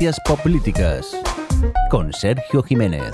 Ciencias 0.00 1.10
con 1.90 2.14
Sergio 2.14 2.62
Jiménez. 2.62 3.12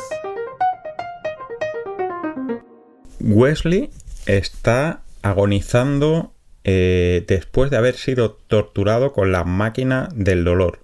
Wesley 3.18 3.90
está 4.26 5.02
agonizando 5.20 6.32
eh, 6.62 7.24
después 7.26 7.72
de 7.72 7.76
haber 7.76 7.96
sido 7.96 8.34
torturado 8.34 9.12
con 9.12 9.32
la 9.32 9.42
máquina 9.42 10.10
del 10.14 10.44
dolor. 10.44 10.78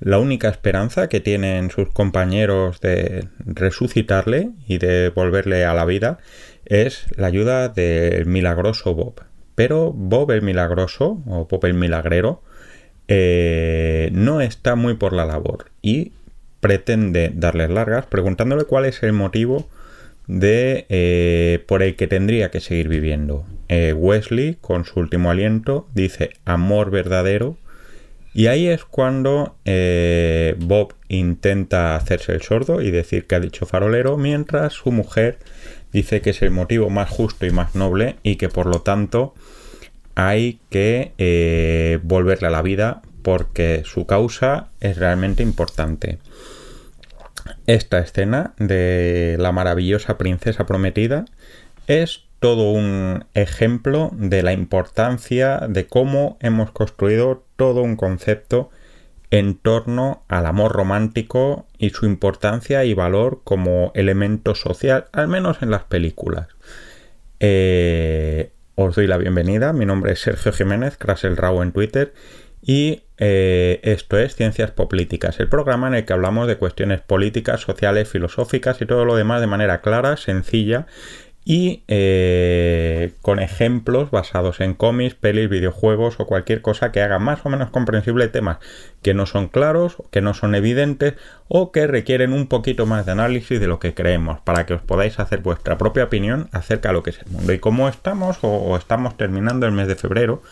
La 0.00 0.18
única 0.18 0.48
esperanza 0.48 1.08
que 1.08 1.20
tienen 1.20 1.70
sus 1.70 1.90
compañeros 1.90 2.80
de 2.80 3.28
resucitarle 3.38 4.50
y 4.66 4.78
de 4.78 5.10
volverle 5.10 5.64
a 5.64 5.74
la 5.74 5.84
vida 5.84 6.18
es 6.64 7.06
la 7.14 7.28
ayuda 7.28 7.68
del 7.68 8.26
milagroso 8.26 8.96
Bob. 8.96 9.22
Pero 9.54 9.92
Bob 9.92 10.32
el 10.32 10.42
milagroso, 10.42 11.22
o 11.24 11.46
Bob 11.48 11.66
el 11.66 11.74
milagrero, 11.74 12.42
eh, 13.12 14.08
no 14.12 14.40
está 14.40 14.76
muy 14.76 14.94
por 14.94 15.12
la 15.12 15.24
labor 15.24 15.72
y 15.82 16.12
pretende 16.60 17.32
darles 17.34 17.68
largas 17.68 18.06
preguntándole 18.06 18.66
cuál 18.66 18.84
es 18.84 19.02
el 19.02 19.12
motivo 19.12 19.68
de 20.28 20.86
eh, 20.90 21.64
por 21.66 21.82
el 21.82 21.96
que 21.96 22.06
tendría 22.06 22.52
que 22.52 22.60
seguir 22.60 22.88
viviendo. 22.88 23.44
Eh, 23.68 23.92
Wesley, 23.94 24.58
con 24.60 24.84
su 24.84 25.00
último 25.00 25.28
aliento, 25.28 25.88
dice 25.92 26.30
amor 26.44 26.92
verdadero 26.92 27.56
y 28.32 28.46
ahí 28.46 28.68
es 28.68 28.84
cuando 28.84 29.56
Bob 30.58 30.94
intenta 31.08 31.96
hacerse 31.96 32.30
el 32.30 32.42
sordo 32.42 32.80
y 32.80 32.92
decir 32.92 33.26
que 33.26 33.34
ha 33.34 33.40
dicho 33.40 33.66
farolero, 33.66 34.18
mientras 34.18 34.74
su 34.74 34.92
mujer 34.92 35.38
dice 35.92 36.20
que 36.20 36.30
es 36.30 36.42
el 36.42 36.52
motivo 36.52 36.90
más 36.90 37.10
justo 37.10 37.44
y 37.44 37.50
más 37.50 37.74
noble 37.74 38.14
y 38.22 38.36
que 38.36 38.48
por 38.48 38.66
lo 38.66 38.82
tanto 38.82 39.34
hay 40.28 40.60
que 40.70 41.12
eh, 41.18 41.98
volverle 42.02 42.48
a 42.48 42.50
la 42.50 42.62
vida 42.62 43.02
porque 43.22 43.82
su 43.84 44.06
causa 44.06 44.68
es 44.80 44.96
realmente 44.96 45.42
importante. 45.42 46.18
Esta 47.66 47.98
escena 47.98 48.54
de 48.58 49.36
la 49.38 49.52
maravillosa 49.52 50.18
princesa 50.18 50.66
prometida 50.66 51.24
es 51.86 52.24
todo 52.38 52.70
un 52.70 53.24
ejemplo 53.34 54.10
de 54.14 54.42
la 54.42 54.52
importancia 54.52 55.58
de 55.68 55.86
cómo 55.86 56.38
hemos 56.40 56.70
construido 56.70 57.44
todo 57.56 57.82
un 57.82 57.96
concepto 57.96 58.70
en 59.30 59.56
torno 59.56 60.24
al 60.28 60.46
amor 60.46 60.72
romántico 60.72 61.66
y 61.78 61.90
su 61.90 62.06
importancia 62.06 62.84
y 62.84 62.94
valor 62.94 63.42
como 63.44 63.92
elemento 63.94 64.54
social, 64.54 65.06
al 65.12 65.28
menos 65.28 65.62
en 65.62 65.70
las 65.70 65.84
películas. 65.84 66.48
Eh, 67.38 68.50
os 68.82 68.96
doy 68.96 69.06
la 69.06 69.18
bienvenida, 69.18 69.74
mi 69.74 69.84
nombre 69.84 70.12
es 70.12 70.20
Sergio 70.20 70.52
Jiménez, 70.52 70.96
Crasel 70.96 71.36
Rao 71.36 71.62
en 71.62 71.72
Twitter, 71.72 72.14
y 72.62 73.02
eh, 73.18 73.78
esto 73.82 74.16
es 74.18 74.34
Ciencias 74.34 74.70
Políticas, 74.70 75.38
el 75.38 75.48
programa 75.48 75.88
en 75.88 75.94
el 75.94 76.04
que 76.06 76.14
hablamos 76.14 76.48
de 76.48 76.56
cuestiones 76.56 77.02
políticas, 77.02 77.60
sociales, 77.60 78.08
filosóficas 78.08 78.80
y 78.80 78.86
todo 78.86 79.04
lo 79.04 79.16
demás 79.16 79.42
de 79.42 79.46
manera 79.46 79.82
clara, 79.82 80.16
sencilla 80.16 80.86
y 81.44 81.82
eh, 81.88 83.14
con 83.22 83.40
ejemplos 83.40 84.10
basados 84.10 84.60
en 84.60 84.74
cómics, 84.74 85.14
pelis, 85.14 85.48
videojuegos 85.48 86.20
o 86.20 86.26
cualquier 86.26 86.60
cosa 86.60 86.92
que 86.92 87.00
haga 87.00 87.18
más 87.18 87.44
o 87.44 87.48
menos 87.48 87.70
comprensible 87.70 88.28
temas 88.28 88.58
que 89.02 89.14
no 89.14 89.26
son 89.26 89.48
claros, 89.48 89.96
que 90.10 90.20
no 90.20 90.34
son 90.34 90.54
evidentes 90.54 91.14
o 91.48 91.72
que 91.72 91.86
requieren 91.86 92.32
un 92.32 92.46
poquito 92.46 92.84
más 92.84 93.06
de 93.06 93.12
análisis 93.12 93.58
de 93.58 93.66
lo 93.66 93.78
que 93.78 93.94
creemos 93.94 94.40
para 94.40 94.66
que 94.66 94.74
os 94.74 94.82
podáis 94.82 95.18
hacer 95.18 95.40
vuestra 95.40 95.78
propia 95.78 96.04
opinión 96.04 96.48
acerca 96.52 96.90
de 96.90 96.94
lo 96.94 97.02
que 97.02 97.10
es 97.10 97.18
el 97.20 97.32
mundo. 97.32 97.52
Y 97.52 97.58
como 97.58 97.88
estamos 97.88 98.38
o 98.42 98.76
estamos 98.76 99.16
terminando 99.16 99.66
el 99.66 99.72
mes 99.72 99.88
de 99.88 99.96
febrero, 99.96 100.42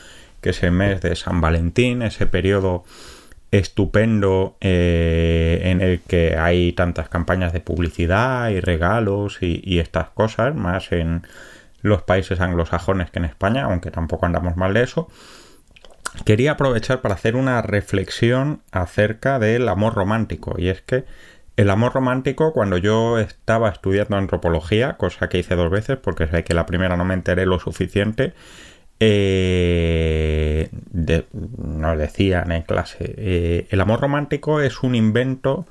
que 0.41 0.51
es 0.51 0.63
el 0.63 0.73
mes 0.73 1.01
de 1.01 1.17
San 1.17 1.41
Valentín, 1.41 2.03
ese 2.03 2.27
periodo 2.27 2.85
estupendo 3.51 4.57
eh, 4.61 5.61
en 5.65 5.81
el 5.81 6.01
que 6.01 6.37
hay 6.37 6.73
tantas 6.73 7.09
campañas 7.09 7.53
de 7.53 7.61
publicidad 7.61 8.51
y 8.51 8.61
regalos 8.61 9.39
y, 9.41 9.79
estas 9.79 10.11
cosas, 10.11 10.55
más 10.55 10.93
en 10.93 11.23
los 11.81 12.03
países 12.03 12.41
anglosajones 12.41 13.11
que 13.11 13.21
en 13.21 13.25
España, 13.25 13.65
aunque 13.65 13.91
tampoco 13.91 14.27
andamos 14.27 14.57
mal 14.57 14.75
de 14.75 14.83
eso. 14.83 15.09
Quería 16.25 16.53
aprovechar 16.53 17.01
para 17.01 17.15
hacer 17.15 17.37
una 17.37 17.63
reflexión 17.63 18.63
acerca 18.73 19.39
del 19.39 19.69
amor 19.69 19.95
romántico, 19.95 20.57
y 20.59 20.69
es 20.69 20.83
que 20.83 21.05
el 21.57 21.71
amor 21.71 21.93
romántico, 21.93 22.53
cuando 22.53 22.77
yo 22.77 23.19
estaba 23.19 23.69
estudiando 23.69 24.17
antropología, 24.17 24.97
cosa 24.97 25.29
que 25.29 25.39
hice 25.39 25.57
dos 25.57 25.71
veces 25.71 25.97
porque 25.97 26.27
sé 26.27 26.45
que 26.45 26.55
la 26.55 26.67
primera 26.67 26.97
no 26.97 27.05
me 27.05 27.15
enteré 27.15 27.47
lo 27.47 27.59
suficiente, 27.59 28.33
eh, 29.01 30.71
nos 30.93 31.99
decían 31.99 32.53
en 32.53 32.63
clase, 32.63 33.15
eh, 33.17 33.67
el 33.71 33.81
amor 33.81 34.01
romántico 34.01 34.61
es 34.61 34.83
un 34.83 34.95
invento 34.95 35.67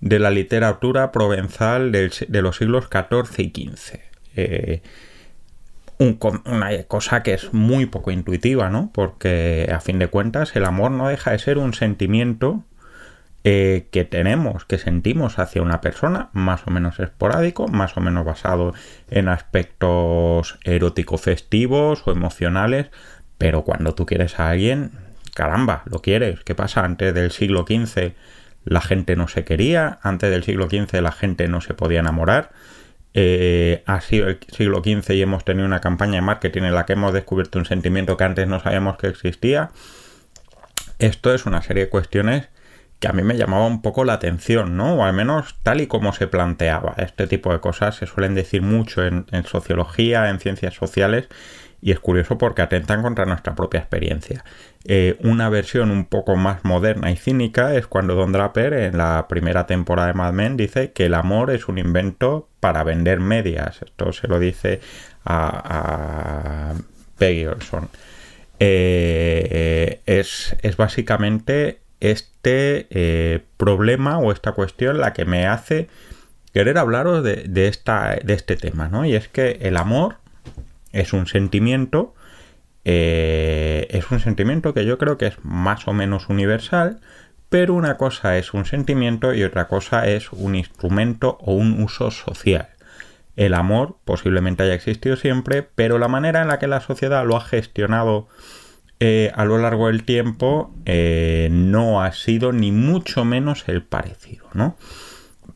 de 0.00 0.18
la 0.18 0.30
literatura 0.30 1.12
provenzal 1.12 1.92
de 1.92 2.42
los 2.42 2.56
siglos 2.56 2.88
XIV 2.90 3.38
y 3.38 3.70
XV. 3.70 4.00
Eh, 4.36 4.82
una 5.98 6.82
cosa 6.84 7.22
que 7.22 7.34
es 7.34 7.52
muy 7.52 7.84
poco 7.84 8.10
intuitiva, 8.10 8.70
¿no? 8.70 8.90
Porque 8.94 9.70
a 9.70 9.80
fin 9.80 9.98
de 9.98 10.08
cuentas 10.08 10.56
el 10.56 10.64
amor 10.64 10.90
no 10.92 11.08
deja 11.08 11.32
de 11.32 11.38
ser 11.38 11.58
un 11.58 11.74
sentimiento 11.74 12.64
eh, 13.42 13.88
que 13.90 14.04
tenemos, 14.04 14.66
que 14.66 14.76
sentimos 14.76 15.38
hacia 15.38 15.62
una 15.62 15.80
persona, 15.80 16.28
más 16.34 16.66
o 16.66 16.70
menos 16.70 17.00
esporádico, 17.00 17.68
más 17.68 17.96
o 17.96 18.00
menos 18.00 18.26
basado 18.26 18.74
en 19.10 19.28
aspectos 19.28 20.58
eróticos 20.64 21.22
festivos 21.22 22.02
o 22.06 22.12
emocionales, 22.12 22.90
pero 23.38 23.64
cuando 23.64 23.94
tú 23.94 24.04
quieres 24.04 24.38
a 24.38 24.50
alguien, 24.50 24.90
caramba, 25.34 25.84
lo 25.86 26.02
quieres. 26.02 26.40
¿Qué 26.44 26.54
pasa? 26.54 26.84
Antes 26.84 27.14
del 27.14 27.30
siglo 27.30 27.64
XV 27.66 28.12
la 28.64 28.82
gente 28.82 29.16
no 29.16 29.26
se 29.26 29.44
quería, 29.44 29.98
antes 30.02 30.30
del 30.30 30.44
siglo 30.44 30.68
XV 30.68 31.00
la 31.00 31.12
gente 31.12 31.48
no 31.48 31.62
se 31.62 31.72
podía 31.72 32.00
enamorar. 32.00 32.50
Eh, 33.14 33.82
ha 33.86 34.02
sido 34.02 34.28
el 34.28 34.38
siglo 34.54 34.82
XV 34.84 35.14
y 35.14 35.22
hemos 35.22 35.46
tenido 35.46 35.66
una 35.66 35.80
campaña 35.80 36.16
de 36.16 36.20
marketing 36.20 36.62
en 36.62 36.74
la 36.74 36.84
que 36.84 36.92
hemos 36.92 37.14
descubierto 37.14 37.58
un 37.58 37.64
sentimiento 37.64 38.18
que 38.18 38.24
antes 38.24 38.46
no 38.46 38.60
sabíamos 38.60 38.98
que 38.98 39.06
existía. 39.06 39.70
Esto 40.98 41.32
es 41.32 41.46
una 41.46 41.62
serie 41.62 41.84
de 41.84 41.88
cuestiones 41.88 42.50
que 43.00 43.08
a 43.08 43.12
mí 43.12 43.22
me 43.22 43.36
llamaba 43.36 43.66
un 43.66 43.80
poco 43.80 44.04
la 44.04 44.12
atención, 44.12 44.76
¿no? 44.76 44.96
O 44.96 45.04
al 45.04 45.14
menos 45.14 45.56
tal 45.62 45.80
y 45.80 45.86
como 45.86 46.12
se 46.12 46.26
planteaba. 46.26 46.94
Este 46.98 47.26
tipo 47.26 47.50
de 47.50 47.58
cosas 47.58 47.96
se 47.96 48.06
suelen 48.06 48.34
decir 48.34 48.60
mucho 48.60 49.02
en, 49.04 49.24
sociología, 49.46 50.28
en 50.28 50.38
ciencias 50.38 50.74
sociales, 50.74 51.28
y 51.80 51.92
es 51.92 51.98
curioso 51.98 52.36
porque 52.36 52.60
atentan 52.60 53.00
contra 53.00 53.24
nuestra 53.24 53.54
propia 53.54 53.80
experiencia. 53.80 54.44
Eh, 54.84 55.16
una 55.20 55.48
versión 55.48 55.90
un 55.90 56.04
poco 56.04 56.36
más 56.36 56.62
moderna 56.62 57.10
y 57.10 57.16
cínica 57.16 57.74
es 57.74 57.86
cuando 57.86 58.14
Don 58.14 58.32
Draper 58.32 58.74
en 58.74 58.98
la 58.98 59.26
primera 59.28 59.66
temporada 59.66 60.08
de 60.08 60.14
Mad 60.14 60.34
Men 60.34 60.58
dice 60.58 60.92
que 60.92 61.06
el 61.06 61.14
amor 61.14 61.50
es 61.50 61.68
un 61.68 61.78
invento 61.78 62.50
para 62.60 62.84
vender 62.84 63.18
medias. 63.18 63.80
Esto 63.80 64.12
se 64.12 64.28
lo 64.28 64.38
dice 64.38 64.80
a, 65.24 66.74
Peggy 67.16 67.46
Olson. 67.46 67.88
Eh, 68.62 69.48
eh, 69.50 70.00
es, 70.04 70.54
es 70.60 70.76
básicamente 70.76 71.80
este 72.00 72.86
eh, 72.90 73.44
problema 73.56 74.18
o 74.18 74.32
esta 74.32 74.52
cuestión 74.52 74.98
la 74.98 75.12
que 75.12 75.24
me 75.24 75.46
hace 75.46 75.88
querer 76.52 76.78
hablaros 76.78 77.22
de, 77.22 77.68
esta, 77.68 78.16
de 78.16 78.34
este 78.34 78.56
tema, 78.56 78.88
¿no? 78.88 79.04
Y 79.04 79.14
es 79.14 79.28
que 79.28 79.58
el 79.62 79.76
amor 79.76 80.16
es 80.92 81.12
un 81.12 81.26
sentimiento, 81.26 82.14
eh, 82.84 83.86
es 83.90 84.10
un 84.10 84.20
sentimiento 84.20 84.74
que 84.74 84.84
yo 84.84 84.98
creo 84.98 85.16
que 85.16 85.26
es 85.26 85.36
más 85.42 85.86
o 85.86 85.92
menos 85.92 86.28
universal, 86.28 87.00
pero 87.48 87.74
una 87.74 87.96
cosa 87.96 88.38
es 88.38 88.54
un 88.54 88.64
sentimiento 88.64 89.34
y 89.34 89.44
otra 89.44 89.68
cosa 89.68 90.06
es 90.08 90.32
un 90.32 90.54
instrumento 90.54 91.38
o 91.40 91.54
un 91.54 91.82
uso 91.82 92.10
social. 92.10 92.68
El 93.36 93.54
amor 93.54 93.96
posiblemente 94.04 94.62
haya 94.62 94.74
existido 94.74 95.16
siempre, 95.16 95.62
pero 95.62 95.98
la 95.98 96.08
manera 96.08 96.42
en 96.42 96.48
la 96.48 96.58
que 96.58 96.66
la 96.66 96.80
sociedad 96.80 97.24
lo 97.24 97.36
ha 97.36 97.40
gestionado 97.40 98.28
eh, 99.02 99.32
a 99.34 99.46
lo 99.46 99.56
largo 99.56 99.86
del 99.86 100.04
tiempo 100.04 100.74
eh, 100.84 101.48
no 101.50 102.02
ha 102.02 102.12
sido 102.12 102.52
ni 102.52 102.70
mucho 102.70 103.24
menos 103.24 103.64
el 103.66 103.82
parecido, 103.82 104.46
¿no? 104.52 104.76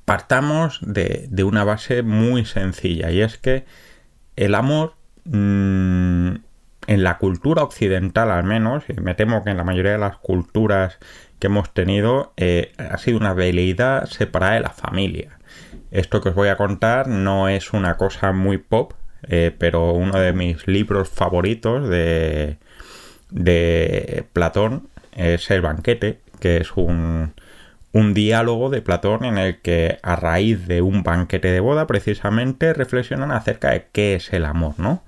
Partamos 0.06 0.80
de, 0.80 1.28
una 1.44 1.62
base 1.62 2.02
muy 2.02 2.46
sencilla 2.46 3.10
y 3.10 3.20
es 3.20 3.36
que 3.36 3.66
el 4.36 4.54
amor 4.54 4.94
mm, 5.26 6.36
en 6.86 7.04
la 7.04 7.18
cultura 7.18 7.62
occidental 7.62 8.30
al 8.30 8.44
menos, 8.44 8.84
y 8.88 8.94
me 8.94 9.14
temo 9.14 9.44
que 9.44 9.50
en 9.50 9.58
la 9.58 9.64
mayoría 9.64 9.92
de 9.92 9.98
las 9.98 10.16
culturas 10.16 10.98
que 11.38 11.48
hemos 11.48 11.74
tenido, 11.74 12.32
eh, 12.38 12.72
ha 12.78 12.96
sido 12.96 13.18
una 13.18 13.30
habilidad 13.30 14.06
separada 14.06 14.54
de 14.54 14.60
la 14.60 14.70
familia. 14.70 15.38
Esto 15.90 16.22
que 16.22 16.30
os 16.30 16.34
voy 16.34 16.48
a 16.48 16.56
contar 16.56 17.08
no 17.08 17.50
es 17.50 17.74
una 17.74 17.98
cosa 17.98 18.32
muy 18.32 18.56
pop, 18.56 18.94
pero 19.58 19.92
uno 19.92 20.18
de 20.18 20.34
mis 20.34 20.66
libros 20.66 21.08
favoritos 21.08 21.88
de, 21.88 22.58
de 23.34 24.24
Platón 24.32 24.88
es 25.12 25.50
el 25.50 25.60
banquete, 25.60 26.20
que 26.40 26.58
es 26.58 26.72
un, 26.76 27.34
un 27.92 28.14
diálogo 28.14 28.70
de 28.70 28.80
Platón 28.80 29.24
en 29.24 29.38
el 29.38 29.60
que 29.60 29.98
a 30.02 30.16
raíz 30.16 30.66
de 30.66 30.82
un 30.82 31.02
banquete 31.02 31.50
de 31.50 31.60
boda 31.60 31.86
precisamente 31.86 32.72
reflexionan 32.72 33.32
acerca 33.32 33.72
de 33.72 33.86
qué 33.92 34.14
es 34.14 34.32
el 34.32 34.44
amor, 34.44 34.74
¿no? 34.78 35.02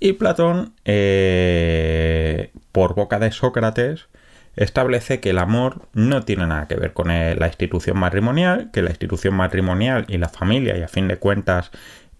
Y 0.00 0.14
Platón, 0.14 0.72
eh, 0.86 2.50
por 2.72 2.94
boca 2.94 3.18
de 3.18 3.30
Sócrates, 3.30 4.08
establece 4.56 5.20
que 5.20 5.30
el 5.30 5.38
amor 5.38 5.82
no 5.92 6.22
tiene 6.22 6.46
nada 6.46 6.66
que 6.66 6.76
ver 6.76 6.94
con 6.94 7.08
la 7.08 7.46
institución 7.46 7.98
matrimonial, 7.98 8.70
que 8.72 8.80
la 8.80 8.90
institución 8.90 9.34
matrimonial 9.34 10.06
y 10.08 10.16
la 10.16 10.30
familia, 10.30 10.78
y 10.78 10.82
a 10.82 10.88
fin 10.88 11.08
de 11.08 11.18
cuentas 11.18 11.70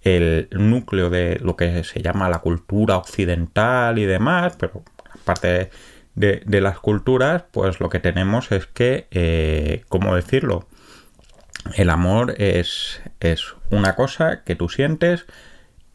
el 0.03 0.49
núcleo 0.53 1.09
de 1.09 1.39
lo 1.43 1.57
que 1.57 1.83
se 1.85 2.03
llama 2.03 2.29
la 2.29 2.41
cultura 2.41 2.99
occidental 2.99 3.99
y 3.99 4.05
demás, 4.05 4.57
pero 4.59 4.83
aparte 5.31 5.71
de, 6.15 6.43
de 6.45 6.61
las 6.61 6.79
culturas, 6.79 7.45
pues 7.51 7.81
lo 7.81 7.89
que 7.89 8.01
tenemos 8.01 8.51
es 8.53 8.67
que, 8.67 9.07
eh, 9.11 9.85
¿cómo 9.89 10.15
decirlo? 10.15 10.67
El 11.77 11.91
amor 11.91 12.35
es, 12.39 13.01
es 13.21 13.55
una 13.71 13.95
cosa 13.95 14.43
que 14.45 14.57
tú 14.57 14.69
sientes, 14.69 15.27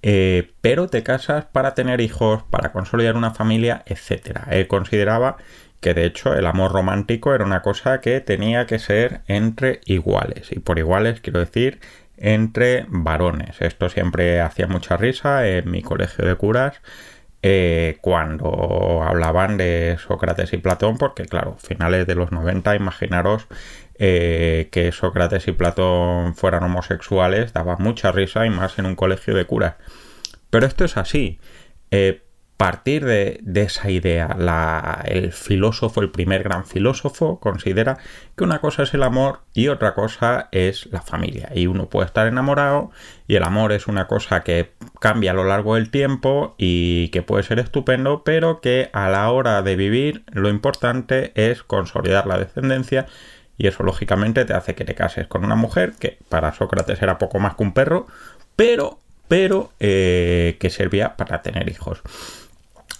eh, 0.03 0.51
pero 0.61 0.87
te 0.87 1.03
casas 1.03 1.45
para 1.45 1.73
tener 1.73 1.99
hijos, 1.99 2.43
para 2.49 2.71
consolidar 2.71 3.17
una 3.17 3.31
familia, 3.31 3.83
etc. 3.87 4.41
Él 4.51 4.67
consideraba 4.67 5.37
que 5.81 5.93
de 5.93 6.05
hecho 6.05 6.33
el 6.33 6.45
amor 6.45 6.71
romántico 6.71 7.33
era 7.33 7.43
una 7.43 7.61
cosa 7.61 7.99
que 7.99 8.21
tenía 8.21 8.67
que 8.67 8.79
ser 8.79 9.21
entre 9.27 9.81
iguales. 9.85 10.51
Y 10.51 10.59
por 10.59 10.79
iguales 10.79 11.19
quiero 11.21 11.39
decir 11.39 11.79
entre 12.17 12.85
varones. 12.87 13.61
Esto 13.61 13.89
siempre 13.89 14.39
hacía 14.39 14.67
mucha 14.67 14.95
risa 14.95 15.47
en 15.47 15.69
mi 15.69 15.81
colegio 15.81 16.25
de 16.25 16.35
curas 16.35 16.81
eh, 17.47 17.99
cuando 18.01 19.03
hablaban 19.03 19.55
de 19.57 19.97
Sócrates 19.99 20.51
y 20.53 20.57
Platón, 20.57 20.97
porque 20.97 21.25
claro, 21.25 21.57
finales 21.59 22.07
de 22.07 22.15
los 22.15 22.31
90, 22.31 22.75
imaginaros 22.75 23.45
eh, 23.99 24.69
que 24.71 24.91
Sócrates 24.91 25.47
y 25.47 25.51
Platón 25.51 26.33
fueran 26.33 26.63
homosexuales, 26.63 27.53
daba 27.53 27.77
mucha 27.77 28.11
risa 28.11 28.47
y 28.47 28.49
más 28.49 28.79
en 28.79 28.87
un 28.87 28.95
colegio 28.95 29.35
de 29.35 29.45
curas. 29.45 29.75
Pero 30.49 30.65
esto 30.65 30.85
es 30.85 30.97
así. 30.97 31.39
Eh, 31.91 32.23
partir 32.57 33.03
de, 33.03 33.41
esa 33.53 33.89
idea, 33.89 35.01
el 35.05 35.33
filósofo, 35.33 36.01
el 36.01 36.09
primer 36.09 36.43
gran 36.43 36.65
filósofo, 36.65 37.39
considera 37.39 37.97
que 38.37 38.45
una 38.45 38.59
cosa 38.59 38.83
es 38.83 38.93
el 38.93 39.03
amor 39.03 39.41
y 39.53 39.67
otra 39.67 39.93
cosa 39.93 40.47
es 40.51 40.87
la 40.91 41.01
familia. 41.01 41.49
Y 41.53 41.67
uno 41.67 41.89
puede 41.89 42.07
estar 42.07 42.27
enamorado 42.27 42.91
y 43.27 43.35
el 43.35 43.43
amor 43.43 43.73
es 43.73 43.87
una 43.87 44.07
cosa 44.07 44.41
que 44.41 44.71
cambia 44.99 45.31
a 45.31 45.33
lo 45.33 45.43
largo 45.43 45.75
del 45.75 45.91
tiempo 45.91 46.55
y 46.57 47.09
que 47.09 47.21
puede 47.21 47.43
ser 47.43 47.59
estupendo, 47.59 48.23
pero 48.23 48.61
que 48.61 48.89
a 48.93 49.09
la 49.09 49.29
hora 49.31 49.61
de 49.61 49.75
vivir 49.75 50.23
lo 50.31 50.47
importante 50.49 51.33
es 51.35 51.61
consolidar 51.63 52.25
la 52.25 52.37
descendencia 52.37 53.05
y 53.57 53.67
eso 53.67 53.83
lógicamente 53.83 54.45
te 54.45 54.53
hace 54.53 54.75
que 54.75 54.85
te 54.85 54.95
cases 54.95 55.27
con 55.27 55.43
una 55.43 55.55
mujer 55.55 55.93
que 55.99 56.19
para 56.29 56.53
Sócrates 56.53 57.01
era 57.01 57.17
poco 57.17 57.39
más 57.39 57.55
que 57.55 57.63
un 57.63 57.73
perro, 57.73 58.07
pero 58.55 58.99
pero 59.27 59.71
eh, 59.79 60.57
que 60.59 60.69
servía 60.69 61.17
para 61.17 61.41
tener 61.41 61.67
hijos 61.69 62.01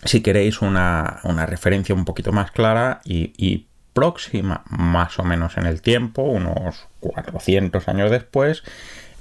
si 0.05 0.21
queréis 0.21 0.61
una, 0.61 1.21
referencia 1.47 1.95
un 1.95 2.05
poquito 2.05 2.31
más 2.31 2.51
clara 2.51 3.01
y, 3.03 3.67
próxima 3.93 4.65
más 4.69 5.19
o 5.19 5.23
menos 5.23 5.55
en 5.55 5.65
el 5.65 5.81
tiempo, 5.81 6.23
unos 6.23 6.87
400 6.99 7.87
años 7.87 8.11
después, 8.11 8.61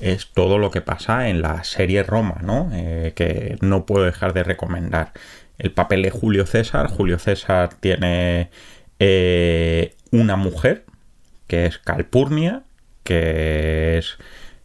es 0.01 0.33
todo 0.35 0.59
lo 0.59 0.73
que 0.73 0.81
pasa 0.81 1.29
en 1.29 1.43
la 1.43 1.63
serie 1.63 2.03
Roma, 2.03 2.41
¿no? 2.43 2.71
Eh, 2.73 3.13
que 3.15 3.57
no 3.61 3.87
puedo 3.87 4.05
dejar 4.05 4.33
de 4.33 4.43
recomendar. 4.43 5.13
El 5.59 5.71
papel 5.71 6.03
de 6.03 6.11
Julio 6.11 6.45
César. 6.45 6.89
Julio 6.89 7.21
César 7.21 7.71
tiene 7.79 8.51
eh, 8.99 9.95
una 10.11 10.35
mujer, 10.35 10.85
que 11.47 11.67
es 11.67 11.79
Calpurnia, 11.79 12.65
que 13.05 13.99
es 13.99 14.19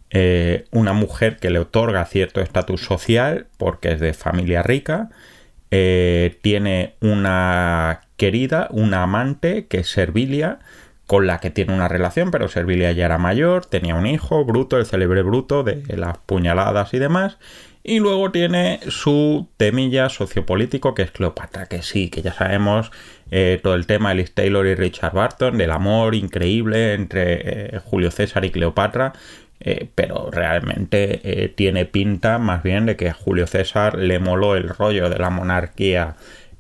eh, 0.10 0.66
una 0.72 0.94
mujer 0.94 1.38
que 1.38 1.52
le 1.52 1.60
otorga 1.60 2.04
cierto 2.06 2.42
estatus 2.42 2.82
social 2.82 3.46
porque 3.58 3.92
es 3.92 4.00
de 4.00 4.14
familia 4.14 4.64
rica 4.64 5.12
eh, 5.72 6.38
tiene 6.42 6.96
una 7.02 8.02
querida, 8.18 8.68
una 8.72 9.04
amante 9.04 9.68
que 9.68 9.80
es 9.80 9.90
Servilia, 9.90 10.60
con 11.06 11.26
la 11.26 11.40
que 11.40 11.50
tiene 11.50 11.74
una 11.74 11.88
relación, 11.88 12.32
pero 12.32 12.48
Servilia 12.48 12.92
ya 12.92 13.06
era 13.06 13.18
mayor, 13.18 13.66
tenía 13.66 13.96
un 13.96 14.06
hijo, 14.06 14.46
Bruto, 14.46 14.78
el 14.78 14.86
célebre 14.86 15.24
Bruto, 15.24 15.64
de 15.64 15.84
las 15.98 16.18
puñaladas 16.20 16.94
y 16.94 17.00
demás. 17.00 17.38
Y 17.84 18.00
luego 18.00 18.32
tiene 18.32 18.82
su 18.90 19.48
temilla 19.58 20.10
sociopolítico, 20.10 20.94
que 20.94 21.04
es 21.04 21.12
Cleopatra, 21.12 21.66
que 21.68 21.82
sí, 21.82 22.10
que 22.10 22.22
ya 22.22 22.34
sabemos 22.34 22.92
eh, 23.32 23.60
todo 23.64 23.74
el 23.76 23.88
tema 23.88 24.10
de 24.10 24.16
Liz 24.16 24.34
Taylor 24.34 24.68
y 24.68 24.76
Richard 24.76 25.14
Barton, 25.14 25.58
del 25.58 25.72
amor 25.72 26.14
increíble 26.14 26.94
entre 26.94 27.76
eh, 27.78 27.80
Julio 27.84 28.12
César 28.12 28.44
y 28.44 28.52
Cleopatra, 28.52 29.14
eh, 29.62 29.90
pero 29.94 30.30
realmente 30.32 31.20
eh, 31.24 31.50
tiene 31.50 31.86
pinta 31.86 32.38
más 32.38 32.64
bien 32.64 32.86
de 32.86 32.96
que 32.96 33.10
a 33.10 33.14
Julio 33.14 33.46
César 33.46 33.98
le 33.98 34.20
moló 34.20 34.56
el 34.56 34.70
rollo 34.70 35.10
de 35.10 35.20
la 35.20 35.30
monarquía 35.30 36.16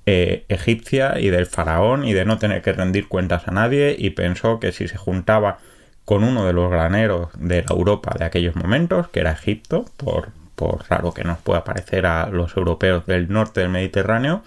eh, 0.06 0.44
egipcia 0.50 1.18
y 1.18 1.30
del 1.30 1.46
faraón 1.46 2.04
y 2.04 2.12
de 2.14 2.26
no 2.26 2.40
tener 2.40 2.62
que 2.62 2.74
rendir 2.74 3.08
cuentas 3.08 3.48
a 3.48 3.52
nadie 3.52 3.96
y 3.98 4.10
pensó 4.10 4.60
que 4.60 4.74
si 4.74 4.90
se 4.90 4.98
juntaba 4.98 5.60
con 6.04 6.26
uno 6.26 6.46
de 6.46 6.52
los 6.52 6.70
graneros 6.70 7.30
de 7.38 7.64
la 7.64 7.74
Europa 7.74 8.16
de 8.20 8.26
aquellos 8.26 8.56
momentos, 8.56 9.08
que 9.10 9.22
era 9.22 9.32
Egipto, 9.32 9.86
por, 9.96 10.32
por 10.56 10.84
raro 10.90 11.14
que 11.14 11.24
nos 11.24 11.38
pueda 11.38 11.64
parecer 11.64 12.06
a 12.06 12.28
los 12.30 12.58
europeos 12.58 13.06
del 13.06 13.32
norte 13.32 13.62
del 13.62 13.70
Mediterráneo, 13.70 14.44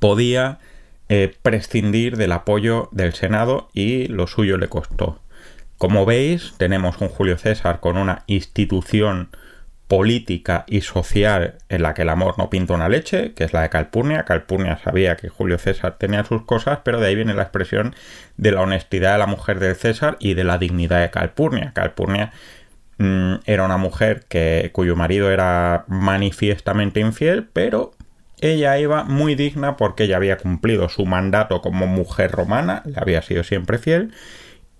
podía 0.00 0.58
prescindir 1.42 2.16
del 2.16 2.32
apoyo 2.32 2.88
del 2.90 3.12
Senado 3.12 3.68
y 3.72 4.08
lo 4.08 4.26
suyo 4.26 4.58
le 4.58 4.68
costó. 4.68 5.20
Como 5.78 6.06
veis, 6.06 6.54
tenemos 6.56 7.00
un 7.00 7.08
Julio 7.08 7.36
César 7.36 7.80
con 7.80 7.98
una 7.98 8.22
institución 8.26 9.28
política 9.88 10.64
y 10.66 10.80
social 10.80 11.58
en 11.68 11.82
la 11.82 11.94
que 11.94 12.02
el 12.02 12.08
amor 12.08 12.38
no 12.38 12.50
pinta 12.50 12.74
una 12.74 12.88
leche, 12.88 13.34
que 13.34 13.44
es 13.44 13.52
la 13.52 13.62
de 13.62 13.68
Calpurnia. 13.68 14.24
Calpurnia 14.24 14.78
sabía 14.82 15.16
que 15.16 15.28
Julio 15.28 15.58
César 15.58 15.96
tenía 15.98 16.24
sus 16.24 16.42
cosas, 16.42 16.80
pero 16.82 16.98
de 16.98 17.08
ahí 17.08 17.14
viene 17.14 17.34
la 17.34 17.42
expresión 17.42 17.94
de 18.36 18.52
la 18.52 18.62
honestidad 18.62 19.12
de 19.12 19.18
la 19.18 19.26
mujer 19.26 19.60
del 19.60 19.76
César 19.76 20.16
y 20.18 20.34
de 20.34 20.44
la 20.44 20.58
dignidad 20.58 21.02
de 21.02 21.10
Calpurnia. 21.10 21.72
Calpurnia 21.74 22.32
mm, 22.98 23.34
era 23.44 23.64
una 23.64 23.76
mujer 23.76 24.24
que, 24.28 24.70
cuyo 24.72 24.96
marido 24.96 25.30
era 25.30 25.84
manifiestamente 25.88 27.00
infiel, 27.00 27.46
pero 27.52 27.92
ella 28.40 28.78
iba 28.78 29.04
muy 29.04 29.34
digna 29.34 29.76
porque 29.76 30.04
ella 30.04 30.16
había 30.16 30.38
cumplido 30.38 30.88
su 30.88 31.06
mandato 31.06 31.60
como 31.60 31.86
mujer 31.86 32.32
romana, 32.32 32.82
le 32.86 32.98
había 32.98 33.22
sido 33.22 33.44
siempre 33.44 33.78
fiel 33.78 34.12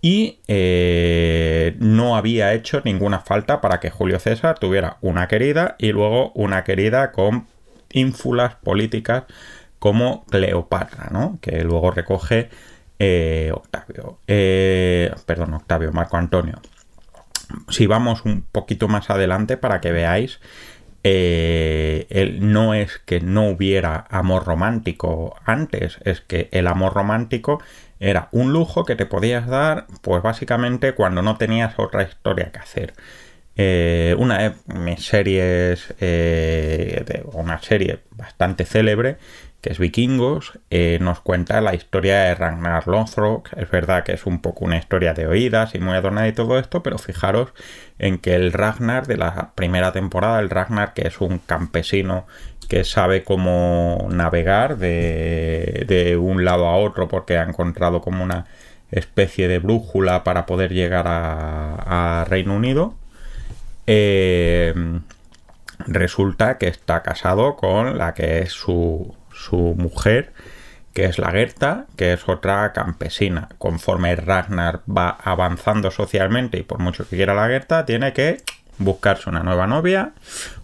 y 0.06 0.38
eh, 0.46 1.74
no 1.80 2.14
había 2.14 2.54
hecho 2.54 2.80
ninguna 2.84 3.18
falta 3.18 3.60
para 3.60 3.80
que 3.80 3.90
Julio 3.90 4.20
César 4.20 4.56
tuviera 4.56 4.98
una 5.00 5.26
querida 5.26 5.74
y 5.80 5.90
luego 5.90 6.30
una 6.36 6.62
querida 6.62 7.10
con 7.10 7.48
ínfulas 7.90 8.54
políticas 8.54 9.24
como 9.80 10.24
Cleopatra, 10.26 11.08
¿no? 11.10 11.40
que 11.40 11.64
luego 11.64 11.90
recoge 11.90 12.50
eh, 13.00 13.50
Octavio, 13.52 14.20
eh, 14.28 15.12
perdón, 15.26 15.54
Octavio, 15.54 15.90
Marco 15.90 16.16
Antonio. 16.16 16.60
Si 17.68 17.88
vamos 17.88 18.24
un 18.24 18.42
poquito 18.42 18.86
más 18.86 19.10
adelante 19.10 19.56
para 19.56 19.80
que 19.80 19.90
veáis, 19.90 20.38
no 22.40 22.74
es 22.74 22.98
que 22.98 23.20
no 23.20 23.48
hubiera 23.48 24.06
amor 24.08 24.44
romántico 24.44 25.34
antes, 25.44 25.98
es 26.04 26.20
que 26.20 26.48
el 26.52 26.68
amor 26.68 26.94
romántico 26.94 27.60
era 28.00 28.28
un 28.32 28.52
lujo 28.52 28.84
que 28.84 28.96
te 28.96 29.06
podías 29.06 29.46
dar, 29.46 29.86
pues 30.02 30.22
básicamente 30.22 30.94
cuando 30.94 31.22
no 31.22 31.36
tenías 31.36 31.78
otra 31.78 32.02
historia 32.02 32.50
que 32.52 32.58
hacer. 32.58 32.94
Eh, 33.58 34.14
una 34.18 34.38
de 34.38 34.52
mis 34.66 35.06
series, 35.06 35.94
eh, 36.00 37.24
una 37.32 37.60
serie 37.62 38.00
bastante 38.10 38.66
célebre, 38.66 39.16
que 39.62 39.72
es 39.72 39.78
Vikingos, 39.78 40.58
eh, 40.70 40.98
nos 41.00 41.20
cuenta 41.20 41.62
la 41.62 41.74
historia 41.74 42.18
de 42.18 42.34
Ragnar 42.34 42.86
Lothbrok. 42.86 43.48
Es 43.56 43.70
verdad 43.70 44.04
que 44.04 44.12
es 44.12 44.26
un 44.26 44.40
poco 44.42 44.66
una 44.66 44.76
historia 44.76 45.14
de 45.14 45.26
oídas 45.26 45.74
y 45.74 45.78
muy 45.78 45.94
adornada 45.94 46.28
y 46.28 46.32
todo 46.32 46.58
esto, 46.58 46.82
pero 46.82 46.98
fijaros 46.98 47.52
en 47.98 48.18
que 48.18 48.34
el 48.34 48.52
Ragnar 48.52 49.06
de 49.06 49.16
la 49.16 49.52
primera 49.54 49.92
temporada, 49.92 50.40
el 50.40 50.50
Ragnar 50.50 50.92
que 50.92 51.08
es 51.08 51.20
un 51.20 51.38
campesino 51.38 52.26
que 52.68 52.84
sabe 52.84 53.24
cómo 53.24 54.08
navegar 54.10 54.78
de, 54.78 56.18
un 56.20 56.44
lado 56.44 56.66
a 56.66 56.76
otro 56.76 57.08
porque 57.08 57.38
ha 57.38 57.42
encontrado 57.42 58.00
como 58.00 58.24
una 58.24 58.46
especie 58.90 59.48
de 59.48 59.58
brújula 59.58 60.24
para 60.24 60.46
poder 60.46 60.72
llegar 60.72 61.06
a, 61.08 62.24
Reino 62.28 62.54
Unido. 62.54 62.94
Eh, 63.86 64.74
resulta 65.86 66.58
que 66.58 66.68
está 66.68 67.02
casado 67.02 67.56
con 67.56 67.98
la 67.98 68.14
que 68.14 68.40
es 68.40 68.52
su, 68.52 69.14
su 69.32 69.74
mujer, 69.76 70.32
que 70.92 71.04
es 71.04 71.18
la 71.18 71.30
Gerta, 71.30 71.86
que 71.96 72.14
es 72.14 72.28
otra 72.28 72.72
campesina. 72.72 73.48
Conforme 73.58 74.16
Ragnar 74.16 74.80
va 74.88 75.10
avanzando 75.10 75.90
socialmente 75.90 76.58
y 76.58 76.62
por 76.62 76.78
mucho 76.78 77.08
que 77.08 77.16
quiera 77.16 77.34
la 77.34 77.48
Gerta, 77.48 77.84
tiene 77.84 78.12
que 78.12 78.38
buscarse 78.78 79.28
una 79.30 79.42
nueva 79.42 79.66
novia, 79.66 80.12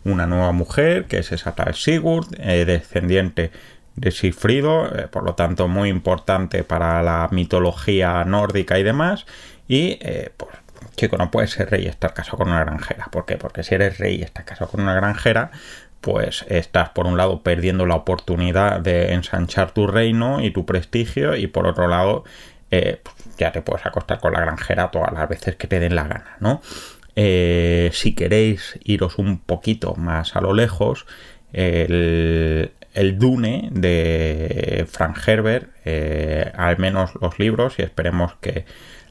una 0.04 0.26
nueva 0.26 0.52
mujer, 0.52 1.07
que 1.07 1.19
es 1.19 1.33
esa 1.33 1.54
tal 1.54 1.75
Sigurd, 1.75 2.26
eh, 2.38 2.64
descendiente 2.64 3.50
de 3.97 4.11
Sigfrido, 4.11 4.87
eh, 4.95 5.09
por 5.09 5.25
lo 5.25 5.35
tanto 5.35 5.69
muy 5.69 5.88
importante 5.88 6.64
para 6.64 7.02
la 7.02 7.28
mitología 7.31 8.25
nórdica 8.25 8.78
y 8.78 8.83
demás. 8.83 9.26
Y 9.69 9.99
pues, 10.37 10.50
chico, 10.97 11.16
no 11.16 11.31
puedes 11.31 11.50
ser 11.50 11.71
rey 11.71 11.85
y 11.85 11.88
estar 11.88 12.12
casado 12.12 12.38
con 12.38 12.49
una 12.49 12.64
granjera. 12.64 13.09
¿Por 13.11 13.25
qué? 13.25 13.37
Porque 13.37 13.62
si 13.62 13.75
eres 13.75 13.99
rey 13.99 14.16
y 14.16 14.23
estás 14.23 14.45
casado 14.45 14.71
con 14.71 14.81
una 14.81 14.95
granjera, 14.95 15.50
pues 16.00 16.45
estás 16.49 16.90
por 16.90 17.07
un 17.07 17.16
lado 17.16 17.42
perdiendo 17.42 17.87
la 17.87 17.95
oportunidad 17.95 18.81
de 18.81 19.12
ensanchar 19.12 19.71
tu 19.71 19.87
reino 19.87 20.42
y 20.42 20.50
tu 20.50 20.66
prestigio 20.66 21.37
y 21.37 21.47
por 21.47 21.66
otro 21.66 21.87
lado 21.87 22.25
pues 22.71 23.37
ya 23.37 23.52
te 23.52 23.61
puedes 23.61 23.85
acostar 23.85 24.19
con 24.19 24.33
la 24.33 24.40
granjera 24.40 24.90
todas 24.90 25.12
las 25.12 25.28
veces 25.28 25.57
que 25.57 25.66
te 25.66 25.78
den 25.78 25.95
la 25.95 26.04
gana, 26.04 26.37
¿no? 26.40 26.62
Eh, 27.14 27.90
si 27.92 28.14
queréis 28.14 28.78
iros 28.85 29.19
un 29.19 29.38
poquito 29.38 29.95
más 29.95 30.35
a 30.37 30.40
lo 30.40 30.54
lejos, 30.54 31.07
el, 31.52 32.71
Dune 33.19 33.69
de 33.73 34.87
Frank 34.90 35.16
Herbert, 35.26 35.71
eh, 35.85 36.50
al 36.54 36.78
menos 36.78 37.12
los 37.21 37.38
libros, 37.38 37.78
y 37.78 37.83
esperemos 37.83 38.35
que 38.40 38.64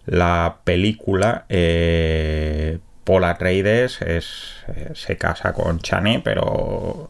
la 0.06 0.58
película 0.64 1.46
Atreides 3.20 4.02
es, 4.02 4.64
eh, 4.68 4.92
se 4.94 5.18
casa 5.18 5.54
con 5.54 5.80
Chani, 5.80 6.20
pero, 6.20 7.10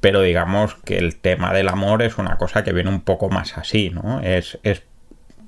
pero 0.00 0.22
digamos 0.22 0.74
que 0.84 0.98
el 0.98 1.16
tema 1.16 1.52
del 1.52 1.68
amor 1.68 2.02
es 2.02 2.18
una 2.18 2.38
cosa 2.38 2.64
que 2.64 2.72
viene 2.72 2.90
un 2.90 3.02
poco 3.02 3.28
más 3.28 3.58
así, 3.58 3.90
¿no? 3.90 4.20
Es, 4.20 4.58
es 4.62 4.82